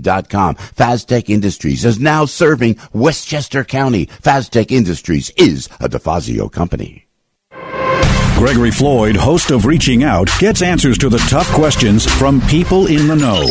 [0.01, 0.55] dot com.
[0.55, 4.07] Faztech Industries is now serving Westchester County.
[4.07, 7.11] Faztech Industries is a DeFazio company.
[8.41, 13.07] Gregory Floyd, host of Reaching Out, gets answers to the tough questions from people in
[13.07, 13.45] the know.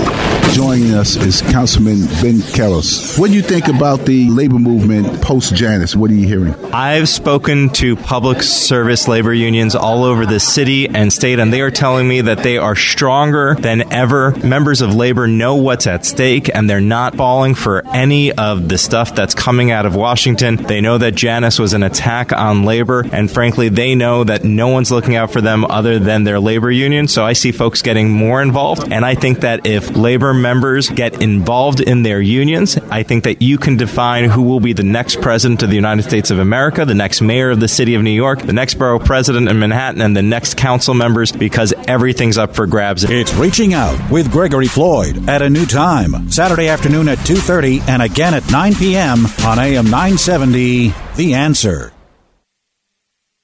[0.52, 2.82] Joining us is Councilman Ben Carroll.
[3.16, 5.94] What do you think about the labor movement post Janus?
[5.94, 6.56] What are you hearing?
[6.74, 11.60] I've spoken to public service labor unions all over the city and state, and they
[11.60, 14.32] are telling me that they are stronger than ever.
[14.44, 18.76] Members of labor know what's at stake, and they're not falling for any of the
[18.76, 20.56] stuff that's coming out of Washington.
[20.56, 24.79] They know that Janus was an attack on labor, and frankly, they know that no
[24.80, 27.06] one's looking out for them other than their labor union.
[27.06, 31.20] So I see folks getting more involved, and I think that if labor members get
[31.20, 35.20] involved in their unions, I think that you can define who will be the next
[35.20, 38.10] president of the United States of America, the next mayor of the city of New
[38.10, 42.54] York, the next borough president in Manhattan, and the next council members because everything's up
[42.54, 43.04] for grabs.
[43.04, 48.00] It's Reaching Out with Gregory Floyd at a new time, Saturday afternoon at 2:30 and
[48.00, 49.26] again at 9 p.m.
[49.44, 51.92] on AM 970 The Answer.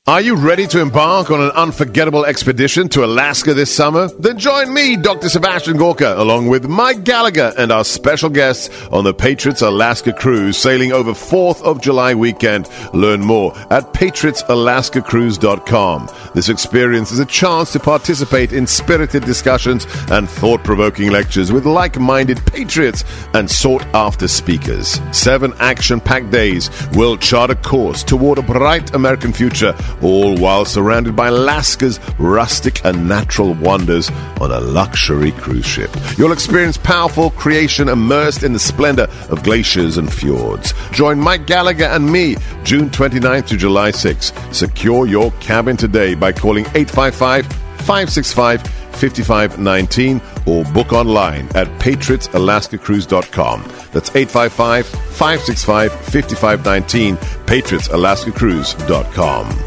[0.08, 4.06] Are you ready to embark on an unforgettable expedition to Alaska this summer?
[4.20, 5.28] Then join me, Dr.
[5.28, 10.58] Sebastian Gorka, along with Mike Gallagher and our special guests on the Patriots Alaska cruise
[10.58, 12.70] sailing over 4th of July weekend.
[12.94, 16.08] Learn more at patriotsalaskacruise.com.
[16.36, 22.46] This experience is a chance to participate in spirited discussions and thought-provoking lectures with like-minded
[22.46, 23.02] patriots
[23.34, 25.00] and sought-after speakers.
[25.10, 31.16] Seven action-packed days will chart a course toward a bright American future all while surrounded
[31.16, 35.90] by Alaska's rustic and natural wonders on a luxury cruise ship.
[36.16, 40.74] You'll experience powerful creation immersed in the splendor of glaciers and fjords.
[40.92, 44.54] Join Mike Gallagher and me June 29th to July 6th.
[44.54, 48.62] Secure your cabin today by calling 855 565
[48.96, 53.62] 5519 or book online at patriotsalaskacruise.com.
[53.92, 59.65] That's 855 565 5519, patriotsalaskacruise.com.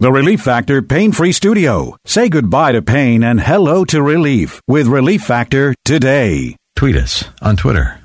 [0.00, 1.96] The Relief Factor Pain Free Studio.
[2.04, 6.54] Say goodbye to pain and hello to relief with Relief Factor today.
[6.76, 7.98] Tweet us on Twitter.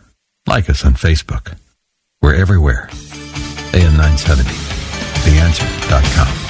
[0.48, 1.56] Like us on Facebook.
[2.20, 2.90] We're everywhere.
[3.76, 4.50] AM 970.
[4.50, 6.43] TheAnswer.com.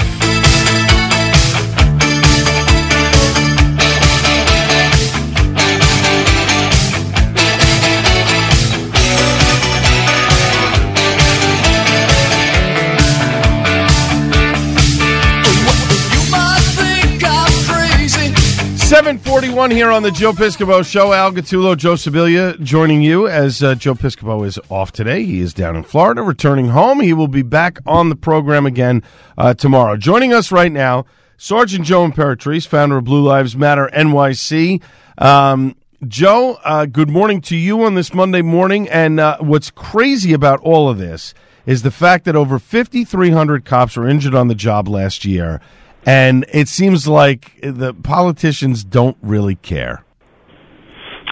[19.03, 21.11] Seven forty-one here on the Joe Piscopo Show.
[21.11, 25.25] Al Gattulo, Joe Sibilia, joining you as uh, Joe Piscopo is off today.
[25.25, 27.01] He is down in Florida, returning home.
[27.01, 29.03] He will be back on the program again
[29.37, 29.97] uh, tomorrow.
[29.97, 34.81] Joining us right now, Sergeant Joe Imperatrice, founder of Blue Lives Matter NYC.
[35.17, 35.75] Um,
[36.07, 38.87] Joe, uh, good morning to you on this Monday morning.
[38.87, 41.33] And uh, what's crazy about all of this
[41.65, 45.59] is the fact that over 5,300 cops were injured on the job last year.
[46.05, 50.03] And it seems like the politicians don't really care.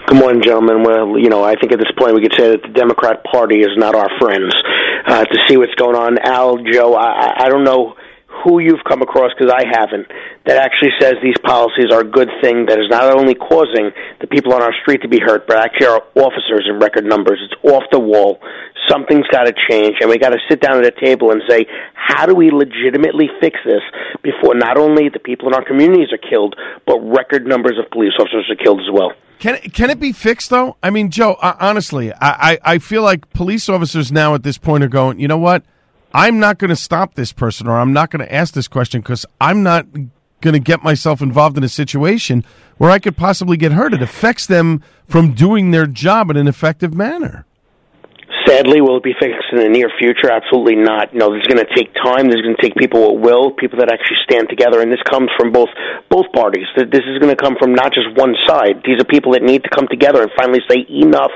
[0.06, 0.82] Good morning, gentlemen.
[0.82, 3.60] Well, you know, I think at this point we could say that the Democrat Party
[3.60, 4.54] is not our friends.
[5.06, 7.94] Uh, to see what's going on, Al, Joe, I, I don't know
[8.44, 10.06] who you've come across because I haven't
[10.46, 13.90] that actually says these policies are a good thing that is not only causing
[14.20, 17.38] the people on our street to be hurt, but actually our officers in record numbers.
[17.42, 18.40] It's off the wall.
[18.88, 21.66] Something's got to change, and we got to sit down at a table and say,
[21.94, 23.82] how do we legitimately fix this
[24.22, 28.12] before not only the people in our communities are killed, but record numbers of police
[28.18, 29.12] officers are killed as well.
[29.38, 30.76] Can it, can it be fixed though?
[30.82, 34.58] I mean, Joe, uh, honestly, I, I, I feel like police officers now at this
[34.58, 35.64] point are going, you know what?
[36.14, 39.00] I'm not going to stop this person or I'm not going to ask this question
[39.00, 39.86] because I'm not
[40.42, 42.44] going to get myself involved in a situation
[42.76, 43.94] where I could possibly get hurt.
[43.94, 47.46] It affects them from doing their job in an effective manner.
[48.46, 50.28] Sadly, will it be fixed in the near future?
[50.28, 51.14] Absolutely not.
[51.14, 52.26] No, this is going to take time.
[52.26, 55.00] This is going to take people with will, people that actually stand together, and this
[55.08, 55.70] comes from both
[56.10, 56.66] both parties.
[56.76, 58.82] This is going to come from not just one side.
[58.84, 61.30] These are people that need to come together and finally say enough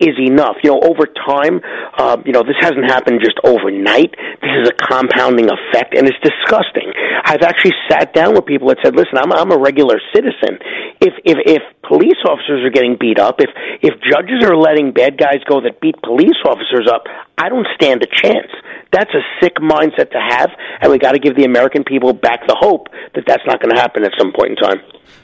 [0.00, 0.56] is enough.
[0.62, 1.60] You know, over time,
[1.98, 4.14] uh, you know, this hasn't happened just overnight.
[4.40, 6.92] This is a compounding effect, and it's disgusting.
[7.24, 10.58] I've actually sat down with people that said, "Listen, I'm I'm a regular citizen.
[11.00, 13.50] If if if police officers are getting beat up, if
[13.82, 17.04] if judges are letting bad guys go that beat police officers up,
[17.36, 18.50] I don't stand a chance."
[18.92, 22.46] That's a sick mindset to have, and we got to give the American people back
[22.46, 24.80] the hope that that's not going to happen at some point in time.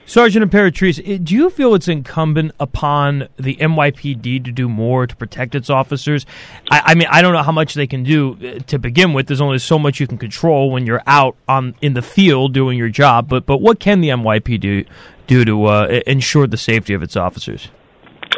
[0.06, 5.54] Sergeant Imperatrice, do you feel it's incumbent upon the NYPD to do more to protect
[5.54, 6.26] its officers?
[6.70, 9.28] I, I, mean, I don't know how much they can do uh, to begin with.
[9.28, 12.76] There's only so much you can control when you're out on in the field doing
[12.76, 13.28] your job.
[13.30, 14.86] But but what can the NYPD
[15.26, 17.68] do to uh, ensure the safety of its officers?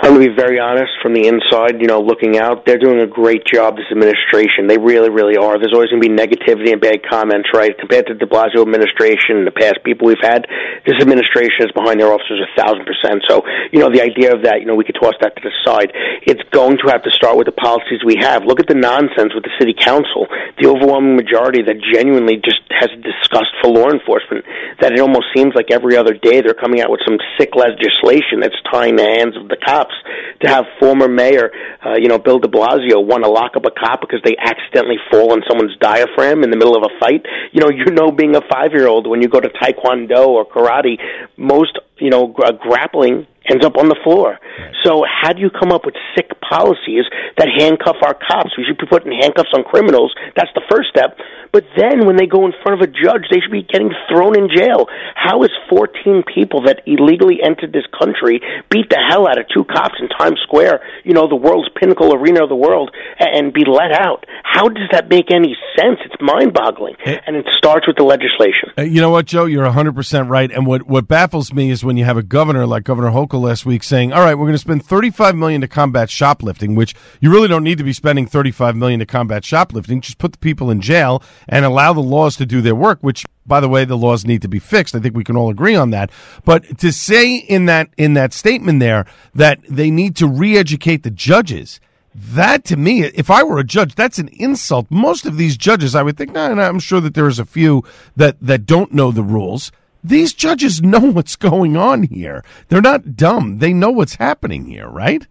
[0.06, 3.02] I'm going to be very honest from the inside, you know, looking out, they're doing
[3.02, 4.70] a great job, this administration.
[4.70, 5.58] They really, really are.
[5.58, 7.74] There's always going to be negativity and bad comments, right?
[7.74, 10.46] Compared to de Blasio administration and the past people we've had,
[10.86, 13.26] this administration is behind their officers a thousand percent.
[13.26, 13.42] So,
[13.74, 15.90] you know, the idea of that, you know, we could toss that to the side.
[16.22, 18.46] It's going to have to start with the policies we have.
[18.46, 20.30] Look at the nonsense with the city council.
[20.62, 24.46] The overwhelming majority that genuinely just has disgust for law enforcement,
[24.78, 28.38] that it almost seems like every other day they're coming out with some sick legislation
[28.38, 29.95] that's tying the hands of the cops
[30.40, 31.50] to have former mayor,
[31.84, 34.98] uh, you know, Bill de Blasio want to lock up a cop because they accidentally
[35.10, 37.24] fall on someone's diaphragm in the middle of a fight.
[37.52, 40.46] You know, you know, being a five year old, when you go to Taekwondo or
[40.46, 40.98] karate,
[41.36, 44.38] most, you know, gra- grappling ends up on the floor.
[44.84, 47.04] So how do you come up with sick policies
[47.38, 48.56] that handcuff our cops?
[48.56, 50.14] We should be putting handcuffs on criminals.
[50.36, 51.18] That's the first step.
[51.52, 54.36] But then when they go in front of a judge, they should be getting thrown
[54.36, 54.86] in jail.
[55.14, 58.40] How is 14 people that illegally entered this country
[58.70, 62.14] beat the hell out of two cops in Times Square, you know, the world's pinnacle
[62.14, 64.26] arena of the world, and be let out?
[64.42, 65.98] How does that make any sense?
[66.04, 66.94] It's mind boggling.
[67.26, 68.70] And it starts with the legislation.
[68.76, 69.44] Uh, You know what, Joe?
[69.46, 70.50] You're 100% right.
[70.50, 73.66] And what, what baffles me is when you have a governor like Governor Hochul last
[73.66, 77.30] week saying, all right, we're going to spend 35 million to combat shoplifting, which you
[77.30, 80.00] really don't need to be spending 35 million to combat shoplifting.
[80.00, 83.24] Just put the people in jail and allow the laws to do their work, which
[83.46, 84.94] by the way, the laws need to be fixed.
[84.94, 86.10] I think we can all agree on that.
[86.44, 91.10] But to say in that in that statement there that they need to re-educate the
[91.10, 91.80] judges,
[92.14, 94.86] that to me, if I were a judge, that's an insult.
[94.90, 97.44] Most of these judges, I would think, no, no, I'm sure that there is a
[97.44, 97.84] few
[98.16, 99.70] that, that don't know the rules.
[100.06, 102.44] These judges know what's going on here.
[102.68, 103.58] They're not dumb.
[103.58, 105.26] They know what's happening here, right?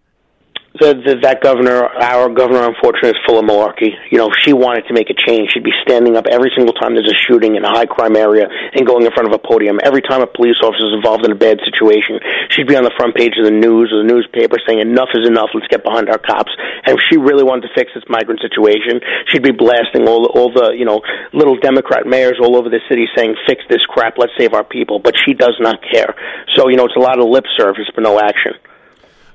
[0.80, 3.96] The, the, that governor, our governor, unfortunately, is full of malarkey.
[4.10, 6.74] You know, if she wanted to make a change, she'd be standing up every single
[6.76, 9.40] time there's a shooting in a high crime area and going in front of a
[9.40, 9.80] podium.
[9.82, 12.20] Every time a police officer is involved in a bad situation,
[12.52, 15.24] she'd be on the front page of the news or the newspaper saying, enough is
[15.26, 16.52] enough, let's get behind our cops.
[16.84, 19.00] And if she really wanted to fix this migrant situation,
[19.32, 21.00] she'd be blasting all all the, you know,
[21.32, 24.98] little Democrat mayors all over the city saying, fix this crap, let's save our people.
[24.98, 26.14] But she does not care.
[26.54, 28.52] So, you know, it's a lot of lip service, but no action.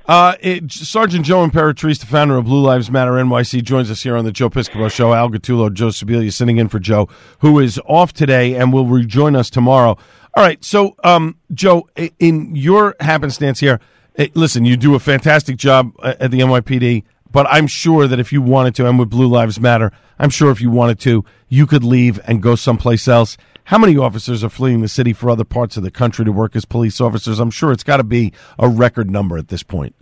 [0.08, 4.18] Uh, it, Sergeant Joe Imperatrice, the founder of Blue Lives Matter NYC, joins us here
[4.18, 5.14] on the Joe Piscopo Show.
[5.14, 7.08] Al Gattulo, Joe Sibilia sitting in for Joe,
[7.39, 9.97] who is off today and will rejoin us tomorrow.
[10.34, 11.88] All right, so um, Joe,
[12.20, 13.80] in your happenstance here,
[14.18, 18.20] eh, listen, you do a fantastic job uh, at the NYPD, but I'm sure that
[18.20, 21.24] if you wanted to, and with Blue Lives Matter, I'm sure if you wanted to,
[21.47, 23.38] you could leave and go someplace else.
[23.66, 26.55] How many officers are fleeing the city for other parts of the country to work
[26.55, 27.39] as police officers?
[27.39, 29.95] I'm sure it's got to be a record number at this point.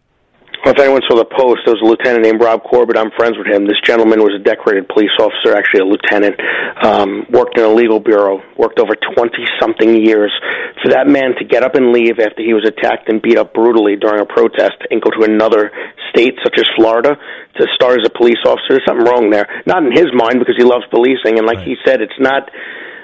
[0.66, 3.00] Well, if anyone saw the post, there was a lieutenant named Rob Corbett.
[3.00, 3.64] I'm friends with him.
[3.64, 6.36] This gentleman was a decorated police officer, actually a lieutenant.
[6.84, 8.44] Um, worked in a legal bureau.
[8.60, 10.36] Worked over 20 something years.
[10.84, 13.54] For that man to get up and leave after he was attacked and beat up
[13.54, 15.72] brutally during a protest and go to another
[16.12, 19.48] state such as Florida to start as a police officer, there's something wrong there.
[19.66, 22.52] Not in his mind because he loves policing, and like he said, it's not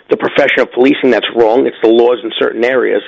[0.09, 1.65] the profession of policing that's wrong.
[1.65, 3.01] It's the laws in certain areas,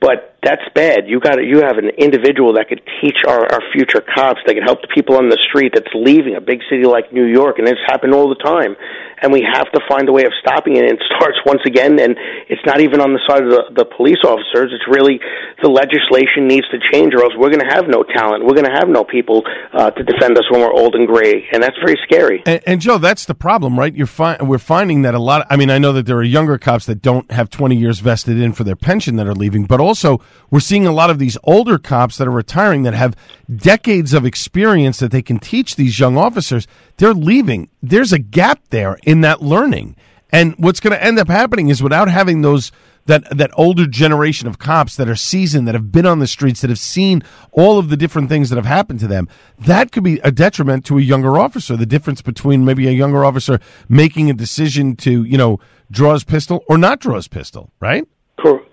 [0.00, 1.08] but that's bad.
[1.08, 4.40] You got you have an individual that could teach our, our future cops.
[4.46, 7.24] That could help the people on the street that's leaving a big city like New
[7.24, 8.76] York, and it's happened all the time.
[9.22, 10.84] And we have to find a way of stopping it.
[10.84, 12.16] And it starts once again, and
[12.48, 14.70] it's not even on the side of the, the police officers.
[14.70, 15.18] It's really
[15.62, 18.44] the legislation needs to change, or else we're going to have no talent.
[18.44, 19.42] We're going to have no people
[19.72, 22.42] uh, to defend us when we're old and gray, and that's very scary.
[22.44, 23.94] And, and Joe, that's the problem, right?
[23.94, 25.42] You're fi- we're finding that a lot.
[25.42, 28.00] Of, I mean, I know that there are younger cops that don't have 20 years
[28.00, 31.18] vested in for their pension that are leaving, but also we're seeing a lot of
[31.18, 33.16] these older cops that are retiring that have
[33.54, 36.66] decades of experience that they can teach these young officers.
[36.96, 37.70] They're leaving.
[37.82, 39.96] There's a gap there in that learning,
[40.32, 42.72] and what's going to end up happening is without having those
[43.06, 46.60] that that older generation of cops that are seasoned, that have been on the streets,
[46.62, 47.22] that have seen
[47.52, 49.28] all of the different things that have happened to them,
[49.58, 51.76] that could be a detriment to a younger officer.
[51.76, 55.60] The difference between maybe a younger officer making a decision to, you know,
[55.90, 58.06] draw his pistol or not draw his pistol, right?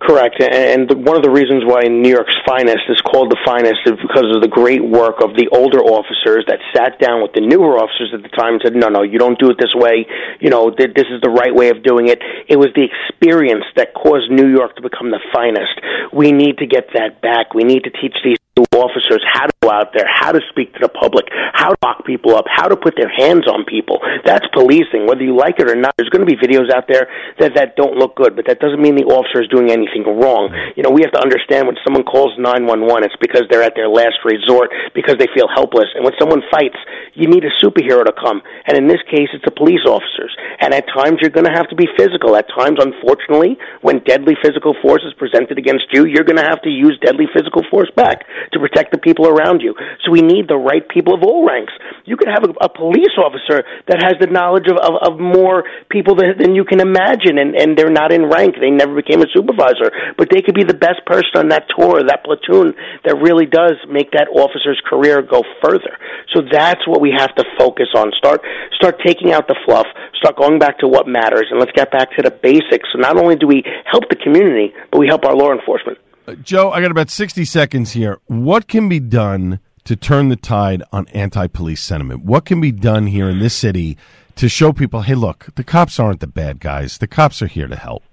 [0.02, 3.80] Cor- Correct, and one of the reasons why New York's finest is called the finest
[3.86, 7.42] is because of the great work of the older officers that sat down with the
[7.42, 10.06] newer officers at the time and said, "No, no, you don't do it this way.
[10.40, 13.94] You know, this is the right way of doing it." It was the experience that
[13.94, 15.80] caused New York to become the finest.
[16.12, 17.54] We need to get that back.
[17.54, 20.74] We need to teach these new officers how to go out there, how to speak
[20.74, 24.00] to the public, how to lock people up, how to put their hands on people.
[24.26, 25.96] That's policing, whether you like it or not.
[25.96, 27.08] There's going to be videos out there
[27.40, 30.52] that that don't look good, but that doesn't mean the officer is doing anything wrong.
[30.76, 33.88] You know, we have to understand when someone calls 911, it's because they're at their
[33.88, 35.88] last resort, because they feel helpless.
[35.96, 36.78] And when someone fights,
[37.16, 38.44] you need a superhero to come.
[38.68, 40.36] And in this case, it's the police officers.
[40.60, 42.36] And at times, you're going to have to be physical.
[42.36, 46.62] At times, unfortunately, when deadly physical force is presented against you, you're going to have
[46.64, 48.28] to use deadly physical force back.
[48.54, 49.76] To protect the people around you.
[50.04, 51.74] So we need the right people of all ranks.
[52.06, 55.64] You could have a, a police officer that has the knowledge of, of, of more
[55.90, 58.56] people than, than you can imagine, and, and they're not in rank.
[58.60, 62.04] They never became a supervisor, but they could be the best person on that tour,
[62.04, 62.74] that platoon,
[63.06, 65.98] that really does make that officer's career go further.
[66.34, 68.12] So that's what we have to focus on.
[68.18, 68.42] Start
[68.76, 69.88] start taking out the fluff.
[70.16, 72.90] Start going back to what matters, and let's get back to the basics.
[72.92, 75.98] So not only do we help the community, but we help our law enforcement.
[76.28, 78.20] Uh, Joe, I got about 60 seconds here.
[78.28, 82.24] What can be done to turn the tide on anti police sentiment?
[82.24, 83.98] What can be done here in this city
[84.36, 87.68] to show people, hey, look, the cops aren't the bad guys, the cops are here
[87.68, 88.04] to help?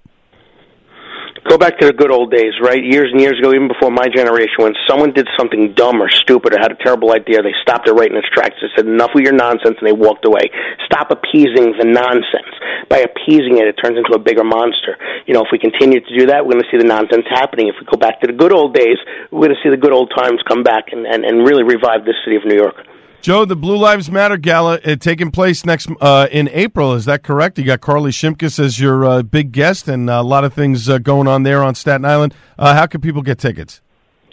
[1.49, 2.77] Go back to the good old days, right?
[2.77, 6.53] Years and years ago, even before my generation, when someone did something dumb or stupid
[6.53, 8.53] or had a terrible idea, they stopped it right in its tracks.
[8.61, 10.53] They said, enough of your nonsense, and they walked away.
[10.85, 12.53] Stop appeasing the nonsense.
[12.85, 14.93] By appeasing it, it turns into a bigger monster.
[15.25, 17.65] You know, if we continue to do that, we're going to see the nonsense happening.
[17.65, 19.01] If we go back to the good old days,
[19.33, 22.05] we're going to see the good old times come back and, and, and really revive
[22.05, 22.77] this city of New York.
[23.21, 26.93] Joe, the Blue Lives Matter gala uh, taking place next uh, in April.
[26.93, 27.59] Is that correct?
[27.59, 30.87] You got Carly Shimkus as your uh, big guest, and uh, a lot of things
[30.87, 32.33] uh, going on there on Staten Island.
[32.57, 33.81] Uh, how can people get tickets?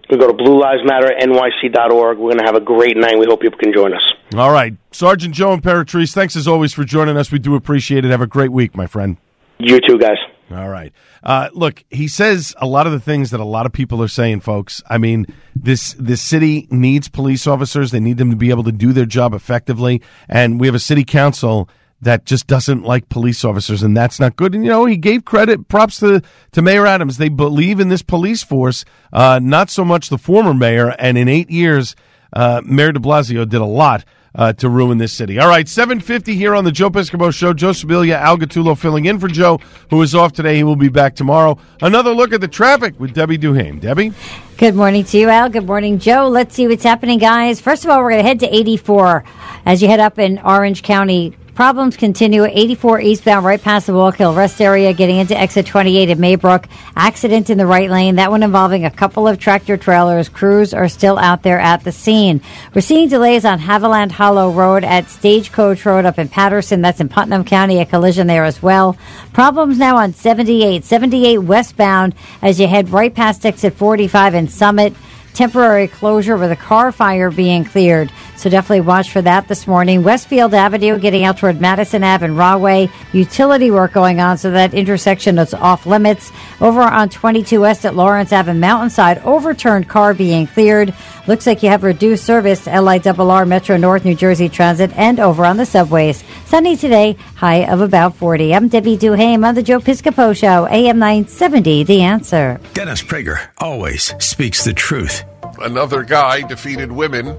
[0.08, 2.18] We go to bluelivesmatternyc.org.
[2.18, 3.18] We're going to have a great night.
[3.18, 4.12] We hope people can join us.
[4.36, 7.32] All right, Sergeant Joe Imperatrice, thanks as always for joining us.
[7.32, 8.12] We do appreciate it.
[8.12, 9.16] Have a great week, my friend.
[9.58, 10.18] You too, guys.
[10.50, 10.92] All right.
[11.24, 14.08] Uh, look, he says a lot of the things that a lot of people are
[14.08, 14.80] saying, folks.
[14.88, 15.26] I mean,
[15.56, 17.90] this this city needs police officers.
[17.90, 20.80] They need them to be able to do their job effectively, and we have a
[20.80, 21.68] city council
[22.00, 24.54] that just doesn't like police officers, and that's not good.
[24.54, 26.22] And you know, he gave credit, props to
[26.52, 27.18] to Mayor Adams.
[27.18, 30.94] They believe in this police force, uh, not so much the former mayor.
[30.98, 31.96] And in eight years,
[32.32, 34.04] uh, Mayor De Blasio did a lot
[34.36, 35.38] uh, to ruin this city.
[35.38, 37.52] All right, 750 here on the Joe Piscopo Show.
[37.52, 39.58] Joe Sibilia, Al Gattulo filling in for Joe,
[39.90, 40.56] who is off today.
[40.56, 41.58] He will be back tomorrow.
[41.80, 43.80] Another look at the traffic with Debbie Duhame.
[43.80, 44.12] Debbie?
[44.58, 45.48] Good morning to you, Al.
[45.48, 46.28] Good morning, Joe.
[46.28, 47.60] Let's see what's happening, guys.
[47.60, 49.24] First of all, we're going to head to 84
[49.64, 51.36] as you head up in Orange County.
[51.56, 52.44] Problems continue.
[52.44, 56.66] 84 eastbound, right past the Wallkill rest area, getting into exit 28 at Maybrook.
[56.94, 58.16] Accident in the right lane.
[58.16, 60.28] That one involving a couple of tractor trailers.
[60.28, 62.42] Crews are still out there at the scene.
[62.74, 66.82] We're seeing delays on Haviland Hollow Road at Stagecoach Road up in Patterson.
[66.82, 67.80] That's in Putnam County.
[67.80, 68.94] A collision there as well.
[69.32, 74.92] Problems now on 78, 78 westbound as you head right past exit 45 in Summit
[75.36, 78.10] temporary closure with a car fire being cleared.
[78.36, 80.02] So definitely watch for that this morning.
[80.02, 82.90] Westfield Avenue getting out toward Madison Ave and Rahway.
[83.12, 86.30] Utility work going on, so that intersection is off limits.
[86.60, 90.94] Over on 22 West at Lawrence Ave and Mountainside, overturned car being cleared.
[91.26, 95.56] Looks like you have reduced service LIRR Metro North New Jersey Transit and over on
[95.56, 96.22] the subways.
[96.44, 98.54] Sunny today, high of about 40.
[98.54, 102.60] I'm Debbie Duhame on the Joe Piscopo Show, AM 970, The Answer.
[102.74, 105.24] Dennis Prager always speaks the truth.
[105.58, 107.36] Another guy defeated women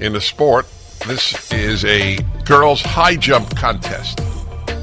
[0.00, 0.66] in a sport.
[1.06, 4.20] This is a girls' high jump contest.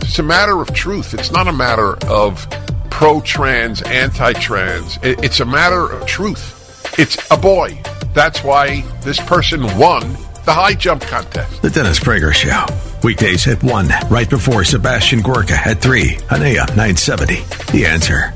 [0.01, 1.13] It's a matter of truth.
[1.13, 2.47] It's not a matter of
[2.89, 4.99] pro trans, anti trans.
[5.01, 6.93] It's a matter of truth.
[6.99, 7.81] It's a boy.
[8.13, 10.01] That's why this person won
[10.45, 11.61] the high jump contest.
[11.61, 12.65] The Dennis Prager Show.
[13.03, 17.35] Weekdays at 1, right before Sebastian Gorka at 3 on AM 970.
[17.71, 18.33] The answer.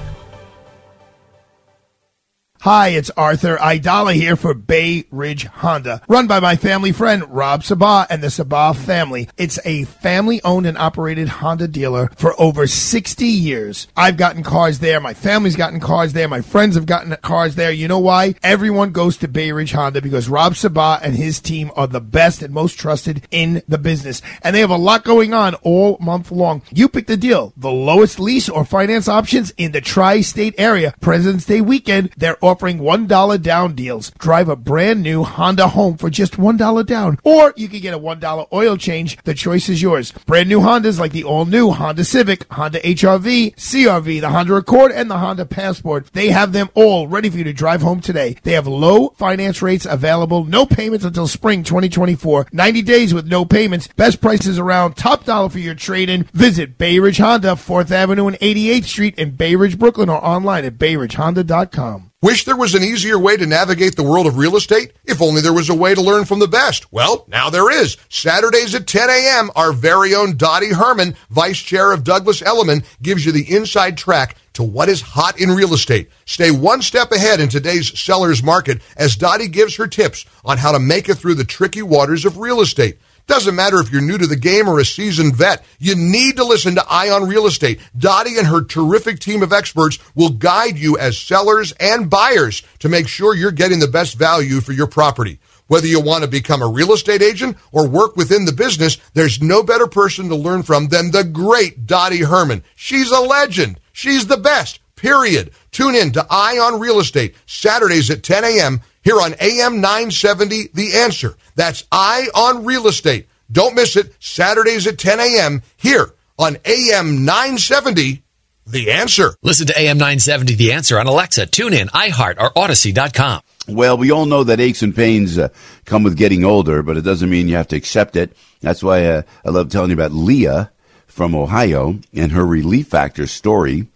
[2.66, 7.62] Hi, it's Arthur Aidala here for Bay Ridge Honda, run by my family friend Rob
[7.62, 9.30] Sabah and the Sabah family.
[9.38, 13.86] It's a family owned and operated Honda dealer for over 60 years.
[13.96, 15.00] I've gotten cars there.
[15.00, 16.28] My family's gotten cars there.
[16.28, 17.72] My friends have gotten cars there.
[17.72, 18.34] You know why?
[18.42, 22.42] Everyone goes to Bay Ridge Honda because Rob Sabah and his team are the best
[22.42, 24.24] and most trusted in the business.
[24.42, 26.64] And they have a lot going on all month long.
[26.72, 27.54] You pick the deal.
[27.56, 30.96] The lowest lease or finance options in the tri-state area.
[31.00, 34.12] President's Day weekend, they're offering $1 down deals.
[34.18, 37.18] Drive a brand new Honda home for just $1 down.
[37.24, 39.18] Or you can get a $1 oil change.
[39.24, 40.12] The choice is yours.
[40.26, 44.92] Brand new Hondas like the all new Honda Civic, Honda HRV, CRV, the Honda Accord,
[44.92, 46.12] and the Honda Passport.
[46.14, 48.38] They have them all ready for you to drive home today.
[48.44, 53.46] They have low finance rates available, no payments until spring 2024, 90 days with no
[53.46, 56.24] payments, best prices around, top dollar for your trade in.
[56.34, 60.66] Visit Bay Ridge Honda, 4th Avenue and 88th Street in Bay Ridge, Brooklyn, or online
[60.66, 62.12] at bayridgehonda.com.
[62.26, 64.94] Wish there was an easier way to navigate the world of real estate?
[65.06, 66.92] If only there was a way to learn from the best.
[66.92, 67.98] Well, now there is.
[68.10, 73.28] Saturdays at 10 a.m., our very own Dottie Herman, Vice Chair of Douglas Elliman, gives
[73.28, 76.10] you the inside track to what is hot in real estate.
[76.26, 80.72] Stay one step ahead in today's seller's market as Dottie gives her tips on how
[80.72, 82.98] to make it through the tricky waters of real estate.
[83.28, 86.44] Doesn't matter if you're new to the game or a seasoned vet, you need to
[86.44, 87.80] listen to Ion Real Estate.
[87.98, 92.90] Dottie and her terrific team of experts will guide you as sellers and buyers to
[92.90, 95.40] make sure you're getting the best value for your property.
[95.68, 99.42] Whether you want to become a real estate agent or work within the business, there's
[99.42, 102.64] no better person to learn from than the great Dottie Herman.
[102.76, 103.80] She's a legend.
[103.92, 105.52] She's the best, period.
[105.72, 108.82] Tune in to Ion Real Estate, Saturdays at 10 a.m.
[109.06, 111.36] here on AM 970, The Answer.
[111.56, 113.28] That's I on Real Estate.
[113.50, 115.62] Don't miss it, Saturdays at 10 a.m.
[115.78, 118.24] here on AM 970,
[118.66, 119.36] The Answer.
[119.44, 123.42] Listen to AM 970 The Answer on Alexa, TuneIn, iHeart, or Odyssey.com.
[123.68, 125.50] Well, we all know that aches and pains uh,
[125.86, 128.36] come with getting older, but it doesn't mean you have to accept it.
[128.62, 130.72] That's why uh, I love telling you about Leah
[131.06, 133.88] from Ohio and her relief factor story.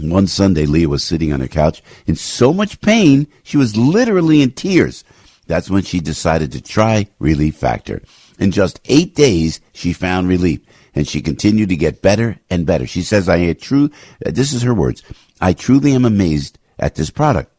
[0.00, 4.42] One Sunday, Leah was sitting on her couch in so much pain, she was literally
[4.42, 5.04] in tears.
[5.46, 8.02] That's when she decided to try Relief Factor.
[8.38, 10.60] In just eight days, she found relief,
[10.94, 12.86] and she continued to get better and better.
[12.86, 13.90] She says, "I true."
[14.24, 15.02] Uh, this is her words.
[15.40, 17.52] I truly am amazed at this product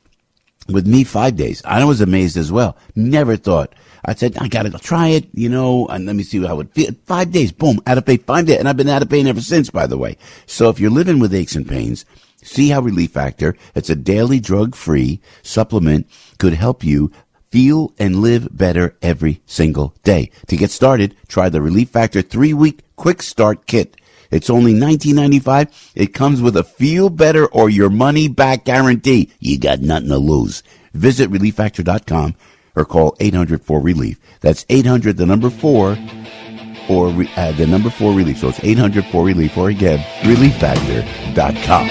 [0.67, 1.61] with me five days.
[1.65, 2.77] I was amazed as well.
[2.95, 3.73] Never thought.
[4.05, 6.95] I said, I gotta try it, you know, and let me see how it feels.
[7.05, 8.59] Five days, boom, out of pain, five days.
[8.59, 10.17] And I've been out of pain ever since, by the way.
[10.45, 12.05] So if you're living with aches and pains,
[12.43, 17.11] see how Relief Factor, it's a daily drug free supplement, could help you
[17.49, 20.31] feel and live better every single day.
[20.47, 23.95] To get started, try the Relief Factor three week quick start kit.
[24.31, 25.91] It's only $19.95.
[25.95, 29.31] It comes with a feel better or your money back guarantee.
[29.39, 30.61] You got nothing to lose.
[30.93, 32.35] Visit relieffactor.com
[32.75, 34.19] or call 800 4 relief.
[34.41, 35.97] That's 800 the number 4
[36.89, 38.39] or uh, the number 4 relief.
[38.39, 41.89] So it's 800 4 relief or again relieffactor.com.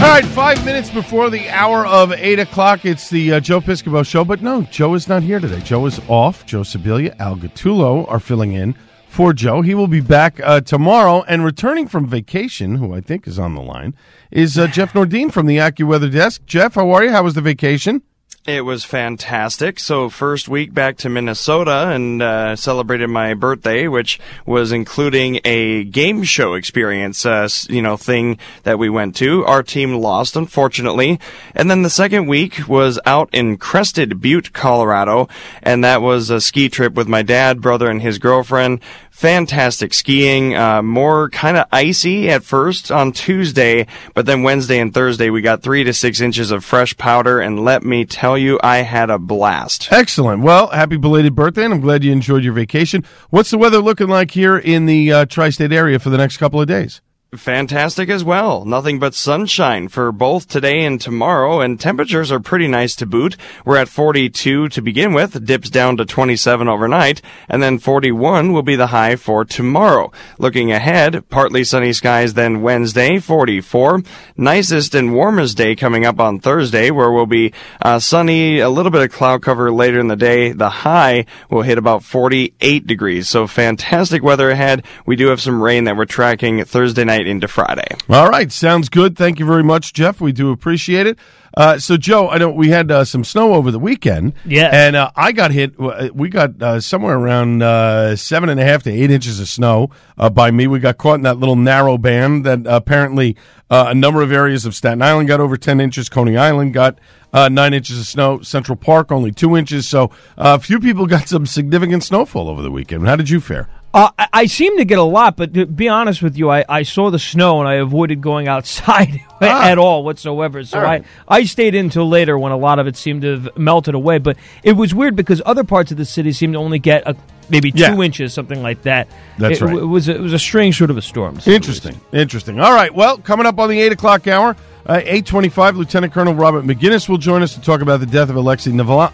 [0.00, 4.06] All right, five minutes before the hour of 8 o'clock, it's the uh, Joe Piscopo
[4.06, 4.24] Show.
[4.24, 5.60] But no, Joe is not here today.
[5.60, 6.46] Joe is off.
[6.46, 8.74] Joe Sibilia, Al Gattulo are filling in
[9.06, 9.60] for Joe.
[9.60, 11.22] He will be back uh, tomorrow.
[11.28, 13.94] And returning from vacation, who I think is on the line,
[14.30, 16.46] is uh, Jeff Nordine from the AccuWeather Desk.
[16.46, 17.10] Jeff, how are you?
[17.10, 18.02] How was the vacation?
[18.46, 19.78] It was fantastic.
[19.78, 25.84] So first week back to Minnesota and uh, celebrated my birthday, which was including a
[25.84, 29.44] game show experience, uh, you know, thing that we went to.
[29.44, 31.20] Our team lost, unfortunately.
[31.54, 35.28] And then the second week was out in Crested Butte, Colorado,
[35.62, 38.80] and that was a ski trip with my dad, brother, and his girlfriend
[39.10, 40.56] fantastic skiing.
[40.56, 45.42] Uh, more kind of icy at first on Tuesday, but then Wednesday and Thursday we
[45.42, 49.10] got three to six inches of fresh powder, and let me tell you, I had
[49.10, 49.92] a blast.
[49.92, 50.42] Excellent.
[50.42, 53.04] Well, happy belated birthday, and I'm glad you enjoyed your vacation.
[53.28, 56.60] What's the weather looking like here in the uh, tri-state area for the next couple
[56.60, 57.00] of days?
[57.36, 58.64] Fantastic as well.
[58.64, 63.36] Nothing but sunshine for both today and tomorrow, and temperatures are pretty nice to boot.
[63.64, 68.64] We're at 42 to begin with, dips down to 27 overnight, and then 41 will
[68.64, 70.10] be the high for tomorrow.
[70.38, 74.02] Looking ahead, partly sunny skies then Wednesday, 44.
[74.36, 78.90] Nicest and warmest day coming up on Thursday, where we'll be uh, sunny, a little
[78.90, 80.50] bit of cloud cover later in the day.
[80.50, 83.28] The high will hit about 48 degrees.
[83.28, 84.84] So fantastic weather ahead.
[85.06, 87.86] We do have some rain that we're tracking Thursday night into Friday.
[88.08, 89.16] All right, sounds good.
[89.16, 90.20] Thank you very much, Jeff.
[90.20, 91.18] We do appreciate it.
[91.56, 94.34] Uh, so, Joe, I know we had uh, some snow over the weekend.
[94.44, 94.70] Yeah.
[94.72, 95.74] And uh, I got hit.
[96.14, 99.90] We got uh, somewhere around uh, seven and a half to eight inches of snow
[100.16, 100.66] uh, by me.
[100.66, 103.36] We got caught in that little narrow band that apparently
[103.68, 106.08] a number of areas of Staten Island got over 10 inches.
[106.08, 106.98] Coney Island got
[107.32, 108.40] nine inches of snow.
[108.42, 109.88] Central Park only two inches.
[109.88, 113.06] So, a few people got some significant snowfall over the weekend.
[113.06, 113.68] How did you fare?
[113.92, 116.64] Uh, I, I seem to get a lot, but to be honest with you, I,
[116.68, 119.68] I saw the snow and I avoided going outside ah.
[119.68, 120.62] at all whatsoever.
[120.64, 121.04] So right.
[121.28, 123.94] I, I stayed in until later when a lot of it seemed to have melted
[123.96, 124.18] away.
[124.18, 127.16] But it was weird because other parts of the city seemed to only get a,
[127.48, 128.00] maybe two Yeah.
[128.00, 129.08] inches, something like that.
[129.38, 129.76] That's it, right.
[129.76, 131.36] It was a, it was a strange sort of a storm.
[131.36, 132.00] to say the Interesting.
[132.12, 132.60] Interesting.
[132.60, 132.94] All right.
[132.94, 137.18] Well, coming up on the 8 o'clock hour, uh, 825, Lieutenant Colonel Robert Maginnis will
[137.18, 139.10] join us to talk about the death of Alexei uh, Na- uh,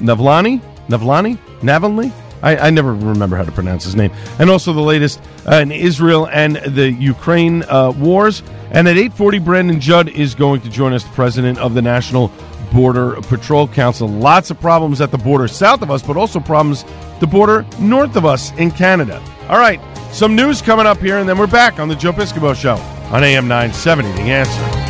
[0.00, 0.62] Navlani?
[0.88, 1.36] Navlani?
[1.60, 2.10] Navalny?
[2.42, 4.12] I, I never remember how to pronounce his name.
[4.38, 5.20] And also the latest
[5.50, 8.42] uh, in Israel and the Ukraine uh, wars.
[8.70, 12.32] And at 840, Brandon Judd is going to join us, the president of the National
[12.72, 14.08] Border Patrol Council.
[14.08, 16.84] Lots of problems at the border south of us, but also problems
[17.20, 19.22] the border north of us in Canada.
[19.48, 19.80] All right,
[20.12, 22.76] some news coming up here, and then we're back on the Joe Piscopo Show
[23.14, 24.10] on AM 970.
[24.12, 24.82] The answer.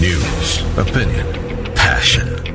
[0.00, 1.49] News, opinion.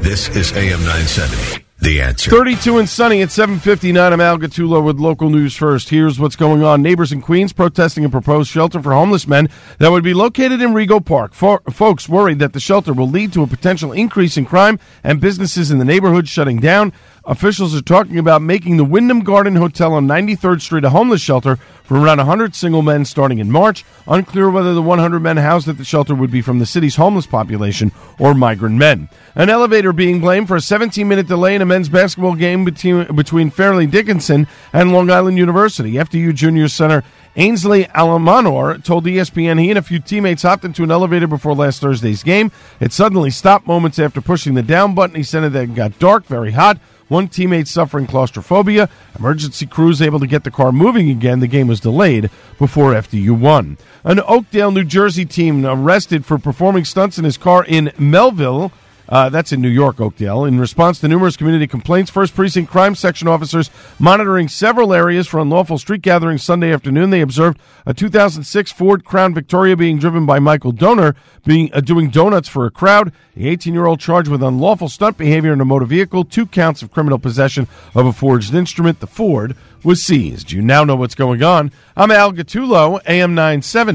[0.06, 1.66] This is AM 970.
[1.80, 2.30] The answer.
[2.30, 4.14] 32 and sunny at 7:59.
[4.14, 5.89] I'm Al Gattulo with local news first.
[5.89, 6.84] Here's what's going on.
[6.84, 9.49] Neighbors in Queens protesting a proposed shelter for homeless men
[9.80, 11.34] that would be located in Rego Park.
[11.34, 15.20] Fo- folks worried that the shelter will lead to a potential increase in crime and
[15.20, 16.93] businesses in the neighborhood shutting down.
[17.28, 21.56] Officials are talking about making the Wyndham Garden Hotel on 93rd Street a homeless shelter
[21.84, 23.84] for around 100 single men starting in March.
[24.08, 27.26] Unclear whether the 100 men housed at the shelter would be from the city's homeless
[27.26, 29.10] population or migrant men.
[29.34, 33.16] An elevator being blamed for a 17 minute delay in a men's basketball game between,
[33.16, 35.94] between Fairleigh Dickinson and Long Island University.
[35.94, 37.04] FDU Junior Center
[37.36, 41.82] Ansley Almonor told ESPN he and a few teammates hopped into an elevator before last
[41.82, 42.52] Thursday's game.
[42.80, 45.16] It suddenly stopped moments after pushing the down button.
[45.16, 46.78] He said it then got dark, very hot.
[47.08, 48.89] One teammate suffering claustrophobia.
[49.18, 51.39] Emergency crews able to get the car moving again.
[51.39, 53.78] The game was delayed before FDU won.
[54.03, 58.72] An Oakdale, New Jersey team arrested for performing stunts in his car in Melville.
[59.08, 60.45] Uh, that's in New York, Oakdale.
[60.45, 65.39] In response to numerous community complaints, First Precinct Crime Section officers monitoring several areas for
[65.39, 67.10] unlawful street gatherings Sunday afternoon.
[67.10, 72.10] They observed a 2006 Ford Crown Victoria being driven by Michael Donor, being uh, doing
[72.10, 73.12] donuts for a crowd.
[73.36, 77.20] The 18-year-old charged with unlawful stunt behavior in a motor vehicle, two counts of criminal
[77.20, 78.99] possession of a forged instrument.
[79.01, 80.51] The Ford was seized.
[80.51, 81.72] You now know what's going on.
[81.95, 83.95] I'm Al Gattulo, AM 970.